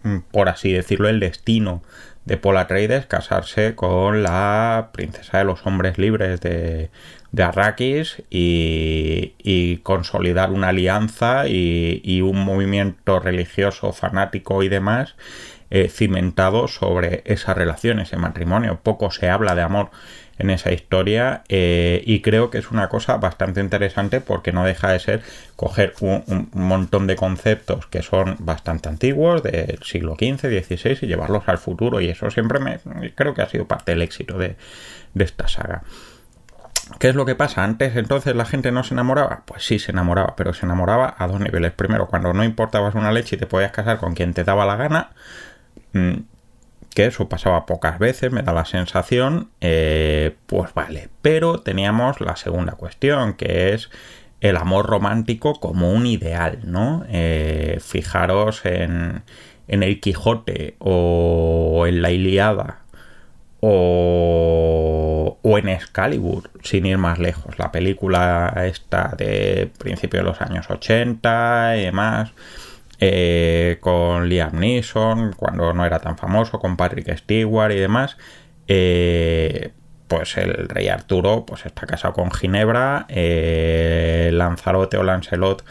mm, 0.02 0.18
por 0.30 0.48
así 0.48 0.72
decirlo, 0.72 1.08
el 1.08 1.20
destino 1.20 1.82
de 2.24 2.36
Paul 2.36 2.56
Atreides 2.56 3.06
casarse 3.06 3.74
con 3.74 4.22
la 4.22 4.90
princesa 4.92 5.38
de 5.38 5.44
los 5.44 5.66
hombres 5.66 5.98
libres 5.98 6.40
de, 6.40 6.90
de 7.32 7.42
Arrakis 7.42 8.22
y, 8.30 9.34
y, 9.38 9.78
consolidar 9.78 10.50
una 10.50 10.68
alianza 10.68 11.48
y, 11.48 12.00
y, 12.02 12.22
un 12.22 12.44
movimiento 12.44 13.20
religioso 13.20 13.92
fanático 13.92 14.62
y 14.62 14.68
demás 14.68 15.16
eh, 15.70 15.88
cimentado 15.88 16.68
sobre 16.68 17.22
esa 17.26 17.54
relación, 17.54 18.00
ese 18.00 18.16
matrimonio. 18.16 18.80
Poco 18.82 19.10
se 19.10 19.28
habla 19.28 19.54
de 19.54 19.62
amor 19.62 19.90
en 20.38 20.50
esa 20.50 20.72
historia 20.72 21.44
eh, 21.48 22.02
y 22.04 22.20
creo 22.20 22.50
que 22.50 22.58
es 22.58 22.70
una 22.70 22.88
cosa 22.88 23.18
bastante 23.18 23.60
interesante 23.60 24.20
porque 24.20 24.52
no 24.52 24.64
deja 24.64 24.90
de 24.90 24.98
ser 24.98 25.22
coger 25.54 25.94
un, 26.00 26.48
montón 26.52 27.06
de 27.06 27.14
conceptos 27.14 27.86
que 27.86 28.02
son 28.02 28.36
bastante 28.40 28.88
antiguos 28.88 29.42
del 29.44 29.78
siglo 29.84 30.16
XV, 30.16 30.40
XVI 30.40 30.98
y 31.02 31.06
llevarlos 31.06 31.44
al 31.46 31.58
futuro 31.58 32.00
y 32.00 32.08
eso 32.08 32.30
siempre 32.30 32.58
me 32.58 32.80
creo 33.14 33.32
que 33.32 33.42
ha 33.42 33.48
sido 33.48 33.66
parte 33.66 33.92
del 33.92 34.02
éxito 34.02 34.36
de, 34.38 34.56
de 35.14 35.24
esta 35.24 35.46
saga. 35.46 35.82
¿Qué 36.98 37.08
es 37.08 37.14
lo 37.14 37.24
que 37.24 37.34
pasa? 37.34 37.64
Antes 37.64 37.96
entonces 37.96 38.36
la 38.36 38.44
gente 38.44 38.70
no 38.70 38.84
se 38.84 38.94
enamoraba. 38.94 39.42
Pues 39.46 39.64
sí 39.64 39.78
se 39.78 39.92
enamoraba, 39.92 40.36
pero 40.36 40.52
se 40.52 40.66
enamoraba 40.66 41.14
a 41.16 41.26
dos 41.26 41.40
niveles. 41.40 41.72
Primero, 41.72 42.06
cuando 42.08 42.32
no 42.34 42.44
importabas 42.44 42.94
una 42.94 43.10
leche 43.10 43.36
y 43.36 43.38
te 43.38 43.46
podías 43.46 43.72
casar 43.72 43.98
con 43.98 44.14
quien 44.14 44.34
te 44.34 44.44
daba 44.44 44.66
la 44.66 44.76
gana. 44.76 45.10
Mm, 45.94 46.24
que 46.94 47.06
eso 47.06 47.28
pasaba 47.28 47.66
pocas 47.66 47.98
veces, 47.98 48.32
me 48.32 48.42
da 48.42 48.52
la 48.52 48.64
sensación, 48.64 49.50
eh, 49.60 50.36
pues 50.46 50.74
vale. 50.74 51.08
Pero 51.22 51.60
teníamos 51.60 52.20
la 52.20 52.36
segunda 52.36 52.72
cuestión, 52.74 53.34
que 53.34 53.74
es 53.74 53.90
el 54.40 54.56
amor 54.56 54.86
romántico 54.86 55.54
como 55.60 55.90
un 55.92 56.06
ideal, 56.06 56.60
¿no? 56.64 57.04
Eh, 57.08 57.78
fijaros 57.80 58.64
en, 58.64 59.22
en 59.68 59.82
el 59.82 60.00
Quijote 60.00 60.76
o 60.78 61.84
en 61.88 62.02
la 62.02 62.10
Iliada 62.10 62.80
o, 63.60 65.38
o, 65.42 65.58
en 65.58 65.68
Excalibur, 65.68 66.50
sin 66.62 66.86
ir 66.86 66.98
más 66.98 67.18
lejos. 67.18 67.58
La 67.58 67.72
película 67.72 68.52
esta 68.66 69.14
de 69.16 69.70
principio 69.78 70.20
de 70.20 70.26
los 70.26 70.40
años 70.42 70.70
80 70.70 71.76
y 71.78 71.84
demás 71.84 72.32
eh, 73.06 73.76
con 73.80 74.30
Liam 74.30 74.58
Neeson, 74.58 75.34
cuando 75.36 75.74
no 75.74 75.84
era 75.84 75.98
tan 75.98 76.16
famoso, 76.16 76.58
con 76.58 76.78
Patrick 76.78 77.14
Stewart 77.18 77.72
y 77.72 77.78
demás. 77.78 78.16
Eh, 78.66 79.72
pues 80.08 80.38
el 80.38 80.68
rey 80.70 80.88
Arturo 80.88 81.44
pues 81.46 81.66
está 81.66 81.86
casado 81.86 82.14
con 82.14 82.30
Ginebra, 82.30 83.04
eh, 83.10 84.30
Lanzarote 84.32 84.96
o 84.96 85.02
Lancelot 85.02 85.64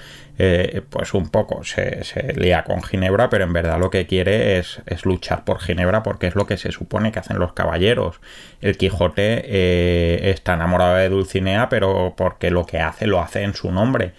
pues 0.90 1.13
un 1.13 1.30
poco 1.30 1.63
se, 1.63 2.04
se, 2.04 2.34
lía 2.34 2.63
con 2.63 2.82
Ginebra, 2.82 3.30
pero 3.30 3.46
en 3.46 3.54
verdad 3.54 3.80
lo 3.80 3.90
que 3.90 4.08
quiere 4.08 4.58
es, 4.58 4.82
es, 4.88 5.06
luchar 5.06 5.46
por 5.46 5.60
Ginebra 5.60 6.04
porque 6.04 6.28
es 6.28 6.36
lo 6.36 6.46
que 6.48 6.58
se 6.58 6.72
supone 6.72 7.12
que 7.12 7.20
hacen 7.20 7.40
los 7.40 7.54
caballeros. 7.54 8.20
El 8.60 8.75
Quijote 8.75 10.30
está 10.32 10.56
enamorado 10.56 10.96
de 10.96 11.10
Dulcinea, 11.10 11.70
pero 11.70 12.16
porque 12.18 12.50
lo 12.52 12.66
que 12.66 12.80
hace 12.80 13.08
lo 13.08 13.22
hace 13.22 13.44
en 13.44 13.54
su 13.54 13.72
nombre 13.72 14.13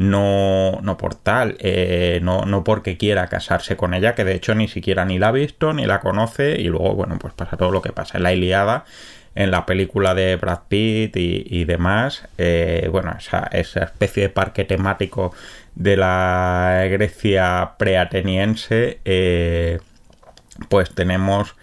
no, 0.00 0.80
no 0.80 0.96
por 0.96 1.14
tal, 1.14 1.58
eh, 1.60 2.20
no, 2.22 2.46
no 2.46 2.64
porque 2.64 2.96
quiera 2.96 3.26
casarse 3.26 3.76
con 3.76 3.92
ella, 3.92 4.14
que 4.14 4.24
de 4.24 4.34
hecho 4.34 4.54
ni 4.54 4.66
siquiera 4.66 5.04
ni 5.04 5.18
la 5.18 5.28
ha 5.28 5.32
visto, 5.32 5.74
ni 5.74 5.84
la 5.84 6.00
conoce, 6.00 6.58
y 6.58 6.68
luego, 6.68 6.94
bueno, 6.94 7.18
pues 7.18 7.34
pasa 7.34 7.58
todo 7.58 7.70
lo 7.70 7.82
que 7.82 7.92
pasa. 7.92 8.16
En 8.16 8.22
la 8.22 8.32
Iliada, 8.32 8.86
en 9.34 9.50
la 9.50 9.66
película 9.66 10.14
de 10.14 10.36
Brad 10.36 10.60
Pitt 10.68 11.16
y, 11.16 11.64
demás, 11.64 12.26
eh, 12.38 12.88
bueno, 12.90 13.14
esa, 13.18 13.46
esa 13.52 13.84
especie 13.84 14.22
de 14.22 14.28
parque 14.30 14.64
temático 14.64 15.34
de 15.74 15.98
la 15.98 16.86
Grecia 16.90 17.72
preateniense, 17.76 19.00
eh, 19.04 19.80
pues 20.70 20.94
tenemos 20.94 21.56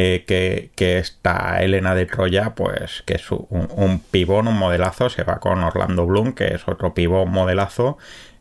eh, 0.00 0.24
que, 0.26 0.70
que, 0.76 0.98
esta 0.98 1.60
Elena 1.60 1.96
de 1.96 2.06
Troya, 2.06 2.54
pues 2.54 3.02
que 3.04 3.14
es 3.14 3.30
un, 3.32 3.46
un, 3.50 3.98
pibón, 3.98 4.46
un 4.46 4.56
modelazo, 4.56 5.10
se 5.10 5.24
va 5.24 5.40
con 5.40 5.64
Orlando 5.64 6.06
Bloom, 6.06 6.34
que 6.34 6.54
es 6.54 6.68
otro 6.68 6.94
pibón 6.94 7.32
modelazo, 7.32 7.98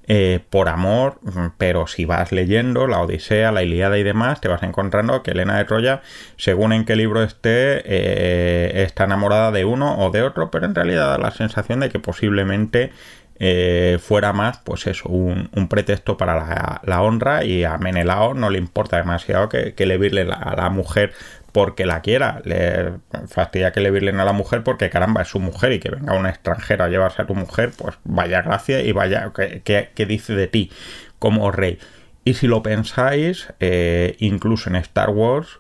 eh, 0.10 0.40
por 0.52 0.70
amor, 0.70 1.20
pero 1.58 1.88
si 1.88 2.06
vas 2.06 2.32
leyendo 2.32 2.86
la 2.86 3.02
Odisea, 3.02 3.52
la 3.52 3.64
Iliada 3.64 3.98
y 3.98 4.04
demás, 4.04 4.40
te 4.40 4.48
vas 4.48 4.62
encontrando 4.62 5.24
que 5.24 5.32
Elena 5.32 5.58
de 5.58 5.66
Troya, 5.66 6.02
según 6.38 6.74
en 6.74 6.86
qué 6.86 6.96
libro 6.96 7.24
esté, 7.24 7.82
eh, 7.86 8.84
está 8.84 9.06
enamorada 9.06 9.52
de 9.52 9.66
uno 9.66 9.98
o 9.98 10.12
de 10.12 10.22
otro, 10.22 10.52
pero 10.52 10.66
en 10.66 10.76
realidad 10.76 11.10
da 11.10 11.18
la 11.18 11.32
sensación 11.32 11.80
de 11.80 11.90
que 11.90 12.00
posiblemente 12.00 12.92
eh, 13.40 14.00
fuera 14.02 14.34
más, 14.34 14.60
pues 14.60 14.88
eso, 14.88 15.10
un, 15.10 15.68
pretexto 15.70 16.18
para 16.18 16.36
la, 16.36 16.82
la, 16.84 17.02
honra 17.04 17.44
y 17.44 17.64
a 17.66 17.78
Menelao 17.78 18.34
no 18.34 18.50
le 18.50 18.58
importa 18.58 18.98
demasiado 18.98 19.48
que, 19.48 19.76
que 19.76 19.86
le 19.86 19.98
virle 20.00 20.22
a 20.32 20.56
la 20.56 20.70
mujer 20.70 21.14
porque 21.52 21.86
la 21.86 22.02
quiera. 22.02 22.42
Le 22.44 22.94
fastidia 23.28 23.72
que 23.72 23.80
le 23.80 23.92
virlen 23.92 24.20
a 24.20 24.26
la 24.26 24.34
mujer 24.34 24.64
porque 24.64 24.90
caramba, 24.90 25.22
es 25.22 25.30
su 25.30 25.40
mujer 25.40 25.74
y 25.74 25.80
que 25.80 25.90
venga 25.90 26.14
un 26.14 26.26
extranjero 26.26 26.84
a 26.84 26.90
llevarse 26.90 27.22
a 27.22 27.26
tu 27.26 27.36
mujer, 27.36 27.72
pues 27.76 27.96
vaya 28.04 28.42
gracia 28.42 28.82
y 28.82 28.92
vaya, 28.92 29.32
¿qué, 29.34 30.06
dice 30.08 30.34
de 30.34 30.48
ti 30.48 30.72
como 31.20 31.52
rey? 31.52 31.80
Y 32.24 32.34
si 32.34 32.48
lo 32.48 32.62
pensáis, 32.62 33.54
eh, 33.60 34.16
incluso 34.20 34.70
en 34.70 34.76
Star 34.76 35.10
Wars, 35.10 35.60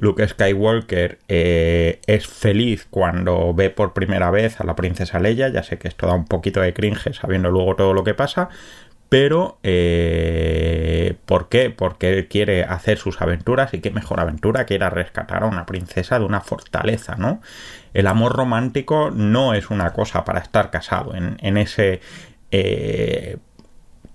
Luke 0.00 0.26
Skywalker 0.26 1.18
eh, 1.28 2.00
es 2.06 2.26
feliz 2.26 2.86
cuando 2.88 3.52
ve 3.52 3.68
por 3.68 3.92
primera 3.92 4.30
vez 4.30 4.58
a 4.58 4.64
la 4.64 4.74
princesa 4.74 5.20
Leia. 5.20 5.48
Ya 5.48 5.62
sé 5.62 5.78
que 5.78 5.88
esto 5.88 6.06
da 6.06 6.14
un 6.14 6.24
poquito 6.24 6.62
de 6.62 6.72
cringe 6.72 7.12
sabiendo 7.12 7.50
luego 7.50 7.76
todo 7.76 7.92
lo 7.92 8.02
que 8.02 8.14
pasa, 8.14 8.48
pero, 9.10 9.58
eh, 9.64 11.16
¿por 11.26 11.48
qué? 11.48 11.70
Porque 11.70 12.10
él 12.10 12.28
quiere 12.28 12.62
hacer 12.62 12.96
sus 12.96 13.20
aventuras 13.20 13.74
y 13.74 13.80
qué 13.80 13.90
mejor 13.90 14.20
aventura 14.20 14.66
que 14.66 14.74
ir 14.74 14.84
a 14.84 14.88
rescatar 14.88 15.42
a 15.42 15.46
una 15.46 15.66
princesa 15.66 16.20
de 16.20 16.24
una 16.24 16.40
fortaleza, 16.40 17.16
¿no? 17.16 17.42
El 17.92 18.06
amor 18.06 18.34
romántico 18.36 19.10
no 19.10 19.52
es 19.52 19.68
una 19.68 19.92
cosa 19.92 20.24
para 20.24 20.38
estar 20.38 20.70
casado 20.70 21.14
en, 21.16 21.56
ese 21.56 22.00
eh, 22.52 23.38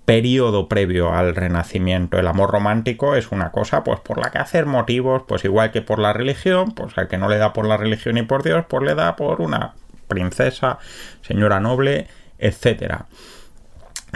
periodo 0.06 0.70
previo 0.70 1.14
al 1.14 1.36
renacimiento. 1.36 2.18
El 2.18 2.28
amor 2.28 2.52
romántico 2.52 3.16
es 3.16 3.34
una 3.34 3.52
cosa, 3.52 3.84
pues 3.84 4.00
por 4.00 4.18
la 4.18 4.32
que 4.32 4.38
hacer 4.38 4.66
motivos, 4.66 5.24
pues 5.28 5.44
igual 5.44 5.72
que 5.72 5.82
por 5.82 6.00
la 6.00 6.14
religión, 6.14 6.72
pues 6.72 6.98
al 6.98 7.10
que 7.10 7.18
no 7.18 7.28
le 7.28 7.38
da 7.38 7.52
por 7.52 7.68
la 7.68 7.76
religión 7.76 8.18
y 8.18 8.24
por 8.24 8.44
Dios, 8.44 8.64
pues 8.70 8.84
le 8.84 8.96
da 8.96 9.18
por 9.18 9.42
una 9.42 9.74
princesa, 10.08 10.80
señora 11.22 11.60
noble, 11.60 12.08
etcétera. 12.40 13.08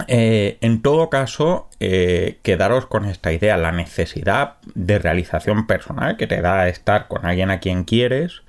Eh, 0.07 0.57
en 0.61 0.81
todo 0.81 1.09
caso, 1.09 1.67
eh, 1.79 2.39
quedaros 2.43 2.85
con 2.85 3.05
esta 3.05 3.31
idea, 3.31 3.57
la 3.57 3.71
necesidad 3.71 4.55
de 4.75 4.99
realización 4.99 5.67
personal 5.67 6.17
que 6.17 6.27
te 6.27 6.41
da 6.41 6.67
estar 6.67 7.07
con 7.07 7.25
alguien 7.25 7.51
a 7.51 7.59
quien 7.59 7.83
quieres 7.83 8.41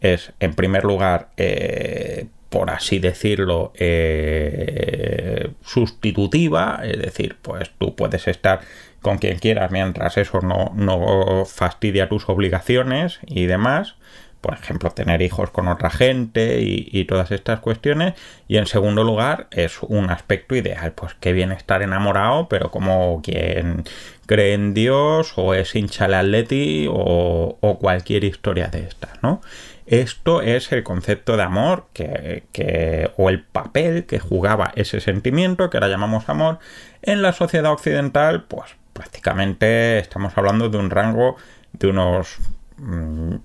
es, 0.00 0.32
en 0.40 0.54
primer 0.54 0.84
lugar, 0.84 1.30
eh, 1.36 2.26
por 2.48 2.70
así 2.70 2.98
decirlo, 2.98 3.72
sustitutiva, 5.62 6.80
es 6.82 6.98
decir, 6.98 7.36
pues 7.40 7.70
tú 7.78 7.94
puedes 7.94 8.26
estar 8.26 8.60
con 9.02 9.18
quien 9.18 9.38
quieras 9.38 9.70
mientras 9.70 10.18
eso 10.18 10.40
no, 10.40 10.72
no 10.74 11.44
fastidia 11.44 12.08
tus 12.08 12.28
obligaciones 12.28 13.20
y 13.26 13.46
demás 13.46 13.94
por 14.40 14.54
ejemplo, 14.54 14.90
tener 14.90 15.20
hijos 15.22 15.50
con 15.50 15.68
otra 15.68 15.90
gente 15.90 16.60
y, 16.62 17.04
todas 17.04 17.30
estas 17.30 17.60
cuestiones. 17.60 18.14
Y 18.48 18.56
en 18.56 18.66
segundo 18.66 19.04
lugar, 19.04 19.48
es 19.50 19.82
un 19.82 20.10
aspecto 20.10 20.54
ideal, 20.54 20.92
pues 20.92 21.14
que 21.14 21.32
bien 21.32 21.52
estar 21.52 21.82
enamorado, 21.82 22.48
pero 22.48 22.70
como 22.70 23.20
quien 23.22 23.84
cree 24.26 24.54
en 24.54 24.74
Dios 24.74 25.34
o 25.36 25.54
es 25.54 25.74
hincha 25.74 26.04
atleti 26.04 26.86
o, 26.88 27.58
o, 27.60 27.78
cualquier 27.78 28.24
historia 28.24 28.68
de 28.68 28.84
estas, 28.84 29.22
¿no? 29.22 29.40
Esto 29.86 30.40
es 30.40 30.70
el 30.70 30.84
concepto 30.84 31.36
de 31.36 31.42
amor 31.42 31.86
que, 31.92 32.44
que, 32.52 33.10
o 33.16 33.28
el 33.28 33.42
papel 33.42 34.06
que 34.06 34.20
jugaba 34.20 34.72
ese 34.76 35.00
sentimiento, 35.00 35.68
que 35.68 35.78
ahora 35.78 35.88
llamamos 35.88 36.28
amor, 36.28 36.60
en 37.02 37.22
la 37.22 37.32
sociedad 37.32 37.72
occidental, 37.72 38.44
pues 38.44 38.76
prácticamente 38.92 39.98
estamos 39.98 40.36
hablando 40.36 40.68
de 40.68 40.78
un 40.78 40.90
rango 40.90 41.36
de 41.72 41.88
unos 41.88 42.38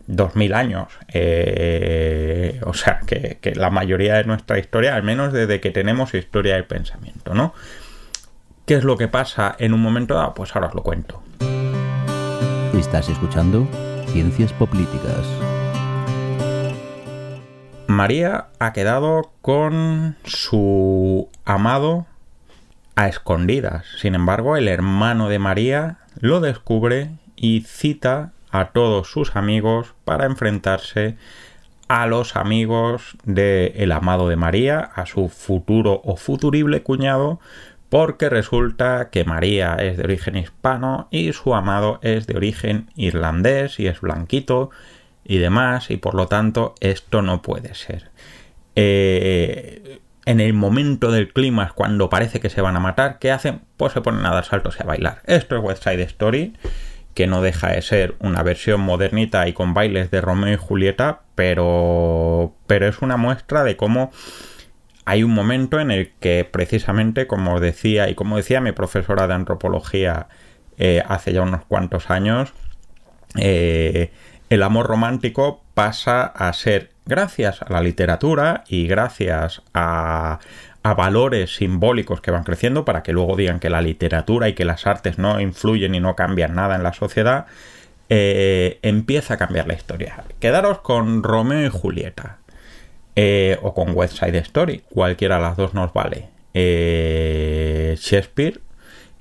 2000 0.07 0.49
mm, 0.51 0.53
años. 0.53 0.87
Eh, 1.13 2.59
o 2.63 2.73
sea, 2.73 2.99
que, 3.05 3.37
que, 3.41 3.55
la 3.55 3.69
mayoría 3.69 4.15
de 4.15 4.23
nuestra 4.23 4.59
historia, 4.59 4.95
al 4.95 5.03
menos 5.03 5.33
desde 5.33 5.59
que 5.59 5.71
tenemos 5.71 6.13
historia 6.13 6.55
del 6.55 6.65
pensamiento, 6.65 7.33
¿no? 7.33 7.53
¿Qué 8.65 8.75
es 8.75 8.83
lo 8.83 8.97
que 8.97 9.07
pasa 9.07 9.55
en 9.59 9.73
un 9.73 9.81
momento 9.81 10.15
dado? 10.15 10.33
Pues 10.33 10.55
ahora 10.55 10.67
os 10.67 10.73
lo 10.73 10.83
cuento. 10.83 11.21
Estás 12.73 13.09
escuchando 13.09 13.67
Ciencias 14.07 14.53
Políticas. 14.53 15.25
María 17.87 18.47
ha 18.59 18.73
quedado 18.73 19.31
con 19.41 20.17
su 20.23 21.29
amado 21.45 22.07
a 22.95 23.07
escondidas. 23.07 23.85
Sin 23.99 24.15
embargo, 24.15 24.57
el 24.57 24.67
hermano 24.67 25.29
de 25.29 25.39
María 25.39 25.99
lo 26.19 26.39
descubre 26.39 27.11
y 27.35 27.61
cita 27.61 28.31
a 28.59 28.71
todos 28.71 29.09
sus 29.09 29.35
amigos 29.35 29.93
para 30.03 30.25
enfrentarse 30.25 31.17
a 31.87 32.07
los 32.07 32.35
amigos 32.35 33.15
del 33.23 33.73
el 33.75 33.91
amado 33.91 34.27
de 34.27 34.35
María, 34.35 34.79
a 34.79 35.05
su 35.05 35.29
futuro 35.29 36.01
o 36.03 36.15
futurible 36.15 36.81
cuñado, 36.81 37.39
porque 37.89 38.29
resulta 38.29 39.09
que 39.09 39.23
María 39.23 39.75
es 39.75 39.97
de 39.97 40.03
origen 40.03 40.35
hispano 40.35 41.07
y 41.11 41.33
su 41.33 41.53
amado 41.53 41.99
es 42.01 42.27
de 42.27 42.35
origen 42.35 42.89
irlandés 42.95 43.79
y 43.79 43.87
es 43.87 44.01
blanquito 44.01 44.71
y 45.23 45.37
demás, 45.37 45.89
y 45.91 45.97
por 45.97 46.15
lo 46.15 46.27
tanto 46.27 46.75
esto 46.79 47.21
no 47.21 47.41
puede 47.41 47.73
ser. 47.75 48.09
Eh, 48.75 49.99
en 50.25 50.39
el 50.39 50.53
momento 50.53 51.11
del 51.11 51.31
clima, 51.31 51.71
cuando 51.75 52.09
parece 52.09 52.39
que 52.39 52.49
se 52.49 52.61
van 52.61 52.75
a 52.75 52.79
matar, 52.79 53.19
¿qué 53.19 53.31
hacen? 53.31 53.61
Pues 53.77 53.93
se 53.93 54.01
ponen 54.01 54.25
a 54.25 54.33
dar 54.33 54.45
saltos 54.45 54.77
y 54.79 54.83
a 54.83 54.85
bailar. 54.85 55.21
Esto 55.25 55.55
es 55.55 55.63
West 55.63 55.85
Story, 55.85 56.53
que 57.15 57.25
no 57.25 57.41
deja 57.41 57.69
de 57.69 57.81
ser 57.81 58.15
una 58.19 58.43
versión 58.43 58.81
modernita 58.81 59.47
y 59.47 59.53
con 59.53 59.73
bailes 59.73 60.11
de 60.11 60.21
Romeo 60.21 60.53
y 60.53 60.57
Julieta, 60.57 61.21
pero, 61.33 62.53
pero 62.67 62.87
es 62.87 63.01
una 63.01 63.17
muestra 63.17 63.63
de 63.63 63.77
cómo 63.77 64.11
hay 65.05 65.23
un 65.23 65.33
momento 65.33 65.79
en 65.79 65.91
el 65.91 66.11
que 66.19 66.47
precisamente, 66.49 67.25
como 67.25 67.59
decía 67.59 68.09
y 68.09 68.15
como 68.15 68.37
decía 68.37 68.59
mi 68.59 68.73
profesora 68.73 69.27
de 69.27 69.33
antropología 69.33 70.27
eh, 70.77 71.01
hace 71.07 71.31
ya 71.31 71.41
unos 71.41 71.63
cuantos 71.65 72.09
años, 72.09 72.53
eh, 73.37 74.11
el 74.49 74.61
amor 74.61 74.87
romántico 74.87 75.63
pasa 75.73 76.25
a 76.25 76.51
ser, 76.53 76.91
gracias 77.05 77.61
a 77.61 77.71
la 77.71 77.81
literatura 77.81 78.63
y 78.67 78.87
gracias 78.87 79.61
a, 79.73 80.39
valores 80.93 81.55
simbólicos 81.55 82.21
que 82.21 82.31
van 82.31 82.43
creciendo 82.43 82.85
para 82.85 83.01
que 83.01 83.13
luego 83.13 83.35
digan 83.35 83.59
que 83.59 83.69
la 83.69 83.81
literatura 83.81 84.49
y 84.49 84.53
que 84.53 84.65
las 84.65 84.85
artes 84.85 85.17
no 85.17 85.39
influyen 85.39 85.95
y 85.95 85.99
no 85.99 86.15
cambian 86.15 86.53
nada 86.53 86.75
en 86.75 86.83
la 86.83 86.93
sociedad, 86.93 87.47
eh, 88.09 88.77
empieza 88.83 89.33
a 89.33 89.37
cambiar 89.37 89.67
la 89.67 89.73
historia. 89.73 90.23
Quedaros 90.39 90.79
con 90.79 91.23
Romeo 91.23 91.65
y 91.65 91.69
Julieta 91.69 92.37
eh, 93.15 93.57
o 93.63 93.73
con 93.73 93.95
West 93.95 94.19
Side 94.19 94.37
Story, 94.37 94.83
cualquiera 94.89 95.37
de 95.37 95.41
las 95.41 95.57
dos 95.57 95.73
nos 95.73 95.91
vale. 95.91 96.27
Eh, 96.53 97.95
Shakespeare, 97.99 98.59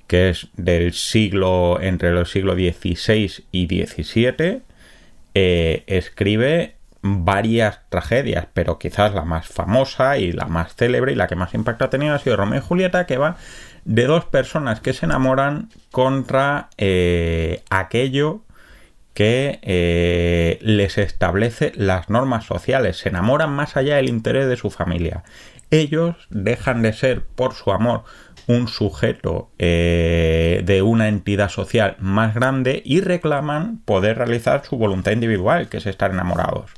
que 0.05 0.29
es 0.29 0.47
del 0.55 0.93
siglo 0.93 1.81
entre 1.81 2.11
los 2.11 2.29
siglos 2.29 2.55
XVI 2.57 3.43
y 3.51 3.65
XVII, 3.65 4.61
escribe 5.33 6.74
varias 7.07 7.81
tragedias, 7.89 8.47
pero 8.53 8.79
quizás 8.79 9.13
la 9.13 9.25
más 9.25 9.47
famosa 9.47 10.17
y 10.17 10.31
la 10.31 10.47
más 10.47 10.75
célebre 10.75 11.11
y 11.11 11.15
la 11.15 11.27
que 11.27 11.35
más 11.35 11.53
impacto 11.53 11.85
ha 11.85 11.89
tenido 11.91 12.15
ha 12.15 12.19
sido 12.19 12.35
Romeo 12.35 12.59
y 12.59 12.63
Julieta, 12.63 13.05
que 13.05 13.17
va 13.17 13.37
de 13.83 14.05
dos 14.05 14.25
personas 14.25 14.79
que 14.79 14.93
se 14.93 15.05
enamoran 15.05 15.69
contra 15.91 16.69
eh, 16.77 17.63
aquello 17.69 18.41
que 19.13 19.59
eh, 19.61 20.57
les 20.61 20.97
establece 20.97 21.73
las 21.75 22.09
normas 22.09 22.45
sociales, 22.45 22.97
se 22.97 23.09
enamoran 23.09 23.51
más 23.51 23.77
allá 23.77 23.97
del 23.97 24.09
interés 24.09 24.47
de 24.47 24.57
su 24.57 24.71
familia. 24.71 25.23
Ellos 25.69 26.15
dejan 26.31 26.81
de 26.81 26.93
ser, 26.93 27.23
por 27.23 27.53
su 27.53 27.71
amor, 27.71 28.03
un 28.47 28.67
sujeto 28.67 29.51
eh, 29.59 30.44
de 30.61 30.81
una 30.81 31.07
entidad 31.07 31.49
social 31.49 31.95
más 31.99 32.33
grande 32.33 32.81
y 32.85 33.01
reclaman 33.01 33.79
poder 33.85 34.17
realizar 34.17 34.63
su 34.65 34.77
voluntad 34.77 35.11
individual, 35.11 35.69
que 35.69 35.77
es 35.77 35.85
estar 35.85 36.11
enamorados. 36.11 36.71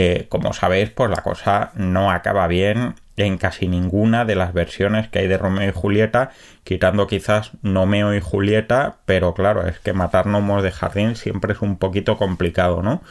Eh, 0.00 0.26
como 0.28 0.52
sabéis, 0.52 0.90
pues 0.90 1.10
la 1.10 1.22
cosa 1.22 1.72
no 1.74 2.12
acaba 2.12 2.46
bien 2.46 2.94
en 3.16 3.36
casi 3.36 3.66
ninguna 3.66 4.24
de 4.24 4.36
las 4.36 4.52
versiones 4.52 5.08
que 5.08 5.18
hay 5.18 5.26
de 5.26 5.38
Romeo 5.38 5.68
y 5.68 5.72
Julieta, 5.72 6.30
quitando 6.62 7.08
quizás 7.08 7.50
Nomeo 7.62 8.14
y 8.14 8.20
Julieta, 8.20 8.98
pero 9.06 9.34
claro, 9.34 9.66
es 9.66 9.80
que 9.80 9.92
matar 9.92 10.26
gnomos 10.26 10.62
de 10.62 10.70
jardín 10.70 11.16
siempre 11.16 11.52
es 11.52 11.62
un 11.62 11.78
poquito 11.78 12.16
complicado, 12.16 12.80
¿no? 12.80 13.02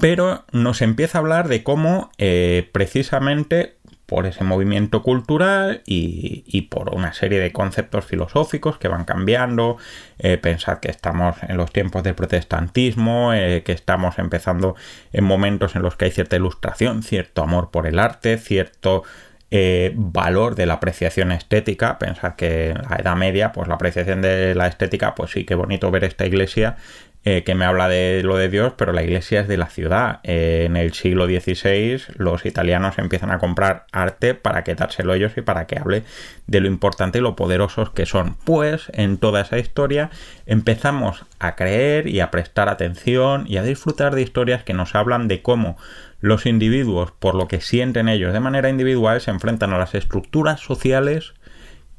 Pero 0.00 0.44
nos 0.52 0.80
empieza 0.80 1.18
a 1.18 1.20
hablar 1.20 1.48
de 1.48 1.62
cómo 1.62 2.10
eh, 2.16 2.70
precisamente 2.72 3.76
por 4.12 4.26
ese 4.26 4.44
movimiento 4.44 5.02
cultural 5.02 5.80
y, 5.86 6.68
por 6.70 6.94
una 6.94 7.14
serie 7.14 7.40
de 7.40 7.50
conceptos 7.50 8.04
filosóficos 8.04 8.76
que 8.76 8.86
van 8.86 9.06
cambiando. 9.06 9.78
Eh, 10.18 10.36
pensar 10.36 10.80
que 10.80 10.90
estamos 10.90 11.36
en 11.48 11.56
los 11.56 11.72
tiempos 11.72 12.02
del 12.02 12.14
protestantismo, 12.14 13.32
eh, 13.32 13.62
que 13.64 13.72
estamos 13.72 14.18
empezando 14.18 14.76
en 15.14 15.24
momentos 15.24 15.76
en 15.76 15.82
los 15.82 15.96
que 15.96 16.04
hay 16.04 16.10
cierta 16.10 16.36
ilustración, 16.36 17.02
cierto 17.02 17.42
amor 17.42 17.70
por 17.70 17.86
el 17.86 17.98
arte, 17.98 18.36
cierto 18.36 19.02
eh, 19.50 19.92
valor 19.94 20.56
de 20.56 20.66
la 20.66 20.74
apreciación 20.74 21.32
estética. 21.32 21.98
Pensar 21.98 22.36
que 22.36 22.72
en 22.72 22.82
la 22.82 22.96
Edad 22.96 23.16
Media, 23.16 23.52
pues 23.52 23.66
la 23.66 23.76
apreciación 23.76 24.20
de 24.20 24.54
la 24.54 24.66
estética, 24.66 25.14
pues 25.14 25.30
sí, 25.30 25.44
qué 25.44 25.54
bonito 25.54 25.90
ver 25.90 26.04
esta 26.04 26.26
iglesia 26.26 26.76
eh, 27.24 27.44
que 27.44 27.54
me 27.54 27.64
habla 27.64 27.88
de 27.88 28.22
lo 28.24 28.36
de 28.36 28.48
Dios, 28.48 28.72
pero 28.76 28.92
la 28.92 29.04
iglesia 29.04 29.40
es 29.40 29.46
de 29.46 29.56
la 29.56 29.68
ciudad. 29.68 30.18
Eh, 30.24 30.64
en 30.66 30.76
el 30.76 30.92
siglo 30.92 31.26
XVI 31.26 32.02
los 32.16 32.44
italianos 32.44 32.98
empiezan 32.98 33.30
a 33.30 33.38
comprar 33.38 33.86
arte 33.92 34.34
para 34.34 34.64
quedárselo 34.64 35.14
ellos 35.14 35.32
y 35.36 35.40
para 35.40 35.68
que 35.68 35.78
hable 35.78 36.02
de 36.48 36.60
lo 36.60 36.66
importante 36.66 37.18
y 37.18 37.20
lo 37.20 37.36
poderosos 37.36 37.90
que 37.90 38.06
son. 38.06 38.34
Pues 38.44 38.90
en 38.94 39.18
toda 39.18 39.42
esa 39.42 39.58
historia 39.58 40.10
empezamos 40.46 41.24
a 41.38 41.54
creer 41.54 42.08
y 42.08 42.18
a 42.18 42.32
prestar 42.32 42.68
atención 42.68 43.44
y 43.46 43.56
a 43.56 43.62
disfrutar 43.62 44.16
de 44.16 44.22
historias 44.22 44.64
que 44.64 44.74
nos 44.74 44.96
hablan 44.96 45.28
de 45.28 45.42
cómo 45.42 45.76
los 46.20 46.44
individuos, 46.44 47.12
por 47.12 47.36
lo 47.36 47.46
que 47.46 47.60
sienten 47.60 48.08
ellos 48.08 48.32
de 48.32 48.40
manera 48.40 48.68
individual, 48.68 49.20
se 49.20 49.30
enfrentan 49.30 49.72
a 49.72 49.78
las 49.78 49.94
estructuras 49.94 50.58
sociales 50.58 51.34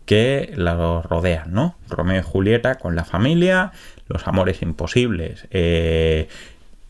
que 0.05 0.53
los 0.55 1.05
rodean, 1.05 1.53
¿no? 1.53 1.77
Romeo 1.89 2.19
y 2.19 2.23
Julieta 2.23 2.75
con 2.75 2.95
la 2.95 3.05
familia, 3.05 3.71
los 4.07 4.27
amores 4.27 4.61
imposibles, 4.61 5.47
eh, 5.51 6.27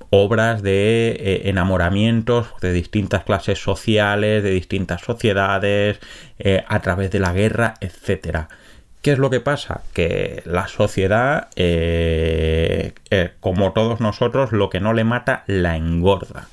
obras 0.10 0.62
de 0.62 1.10
eh, 1.20 1.42
enamoramientos 1.50 2.48
de 2.62 2.72
distintas 2.72 3.24
clases 3.24 3.60
sociales, 3.60 4.44
de 4.44 4.52
distintas 4.52 5.02
sociedades, 5.02 6.00
eh, 6.40 6.64
a 6.68 6.82
través 6.82 7.12
de 7.12 7.20
la 7.20 7.34
guerra, 7.34 7.76
etcétera. 7.82 8.50
¿Qué 9.02 9.12
es 9.12 9.20
lo 9.20 9.30
que 9.30 9.42
pasa? 9.42 9.82
Que 9.94 10.44
la 10.46 10.68
sociedad, 10.68 11.50
como 13.42 13.74
todos 13.74 14.00
nosotros, 14.00 14.54
lo 14.54 14.70
que 14.70 14.80
no 14.80 14.94
le 14.94 15.04
mata 15.04 15.44
la 15.48 15.76
engorda. 15.76 16.48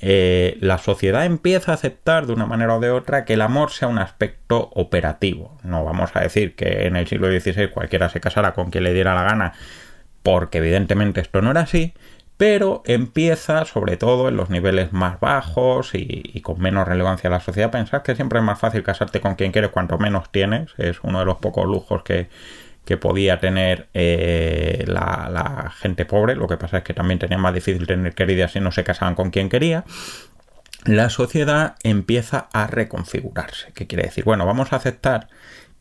La 0.00 0.78
sociedad 0.78 1.24
empieza 1.24 1.72
a 1.72 1.74
aceptar 1.74 2.26
de 2.26 2.32
una 2.32 2.46
manera 2.46 2.76
o 2.76 2.80
de 2.80 2.90
otra 2.90 3.24
que 3.24 3.34
el 3.34 3.42
amor 3.42 3.70
sea 3.70 3.88
un 3.88 3.98
aspecto 3.98 4.70
operativo. 4.74 5.58
No 5.62 5.84
vamos 5.84 6.10
a 6.14 6.20
decir 6.20 6.54
que 6.54 6.86
en 6.86 6.96
el 6.96 7.06
siglo 7.06 7.28
XVI 7.28 7.68
cualquiera 7.70 8.08
se 8.08 8.20
casara 8.20 8.52
con 8.52 8.70
quien 8.70 8.84
le 8.84 8.94
diera 8.94 9.14
la 9.14 9.24
gana 9.24 9.52
porque 10.22 10.58
evidentemente 10.58 11.20
esto 11.20 11.42
no 11.42 11.50
era 11.50 11.62
así, 11.62 11.94
pero 12.36 12.82
empieza, 12.86 13.64
sobre 13.64 13.96
todo 13.96 14.28
en 14.28 14.36
los 14.36 14.50
niveles 14.50 14.92
más 14.92 15.20
bajos 15.20 15.90
y, 15.94 16.40
con 16.42 16.60
menos 16.60 16.88
relevancia 16.88 17.28
a 17.28 17.32
la 17.32 17.40
sociedad, 17.40 17.70
pensar 17.70 18.02
que 18.02 18.14
siempre 18.14 18.38
es 18.38 18.44
más 18.44 18.58
fácil 18.58 18.82
casarte 18.82 19.20
con 19.20 19.34
quien 19.34 19.52
quieres 19.52 19.70
cuanto 19.70 19.98
menos 19.98 20.30
tienes. 20.30 20.70
Es 20.78 21.00
uno 21.02 21.18
de 21.20 21.26
los 21.26 21.36
pocos 21.36 21.66
lujos 21.66 22.02
que, 22.02 22.28
podía 22.96 23.40
tener 23.40 23.88
eh, 23.94 24.84
la, 24.86 25.72
gente 25.78 26.04
pobre. 26.04 26.34
Lo 26.34 26.48
que 26.48 26.56
pasa 26.56 26.78
es 26.78 26.84
que 26.84 26.94
también 26.94 27.18
tenía 27.18 27.38
más 27.38 27.54
difícil 27.54 27.86
tener 27.86 28.14
queridas 28.14 28.52
si 28.52 28.60
no 28.60 28.72
se 28.72 28.84
casaban 28.84 29.14
con 29.14 29.30
quien 29.30 29.48
quería. 29.48 29.84
La 30.84 31.10
sociedad 31.10 31.76
empieza 31.82 32.48
a 32.52 32.66
reconfigurarse. 32.66 33.72
¿Qué 33.74 33.86
quiere 33.86 34.04
decir? 34.04 34.24
Bueno, 34.24 34.46
vamos 34.46 34.72
a 34.72 34.76
aceptar 34.76 35.28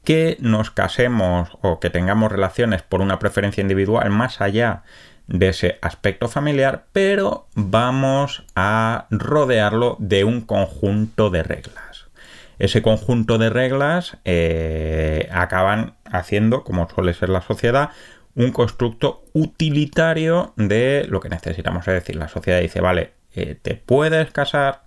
que 0.04 0.38
nos 0.40 0.72
casemos 0.72 1.58
o 1.62 1.80
que 1.80 1.90
tengamos 1.90 2.32
relaciones 2.32 2.82
por 2.82 3.02
una 3.02 3.20
preferencia 3.20 3.62
individual 3.62 4.10
más 4.10 4.42
allá 4.42 4.84
de 5.28 5.50
ese 5.50 5.78
aspecto 5.82 6.28
familiar, 6.28 6.86
pero 6.92 7.48
vamos 7.54 8.44
a 8.56 9.06
rodearlo 9.12 9.96
de 10.00 10.24
un 10.24 10.42
conjunto 10.42 11.30
de 11.30 11.44
reglas. 11.44 12.08
Ese 12.58 12.82
conjunto 12.82 13.38
de 13.38 13.50
reglas 13.50 14.18
eh, 14.26 15.30
acaban 15.32 15.94
haciendo, 16.12 16.64
como 16.64 16.90
suele 16.90 17.14
ser 17.14 17.30
la 17.30 17.42
sociedad, 17.42 17.92
un 18.36 18.52
constructo 18.52 19.26
utilitario 19.34 20.54
de 20.56 21.06
lo 21.10 21.20
que 21.20 21.30
necesitamos. 21.30 21.88
Es 21.88 21.94
decir, 21.94 22.16
la 22.16 22.28
sociedad 22.28 22.62
dice, 22.62 22.82
vale, 22.82 23.14
eh, 23.34 23.58
te 23.62 23.76
puedes 23.76 24.32
casar 24.32 24.84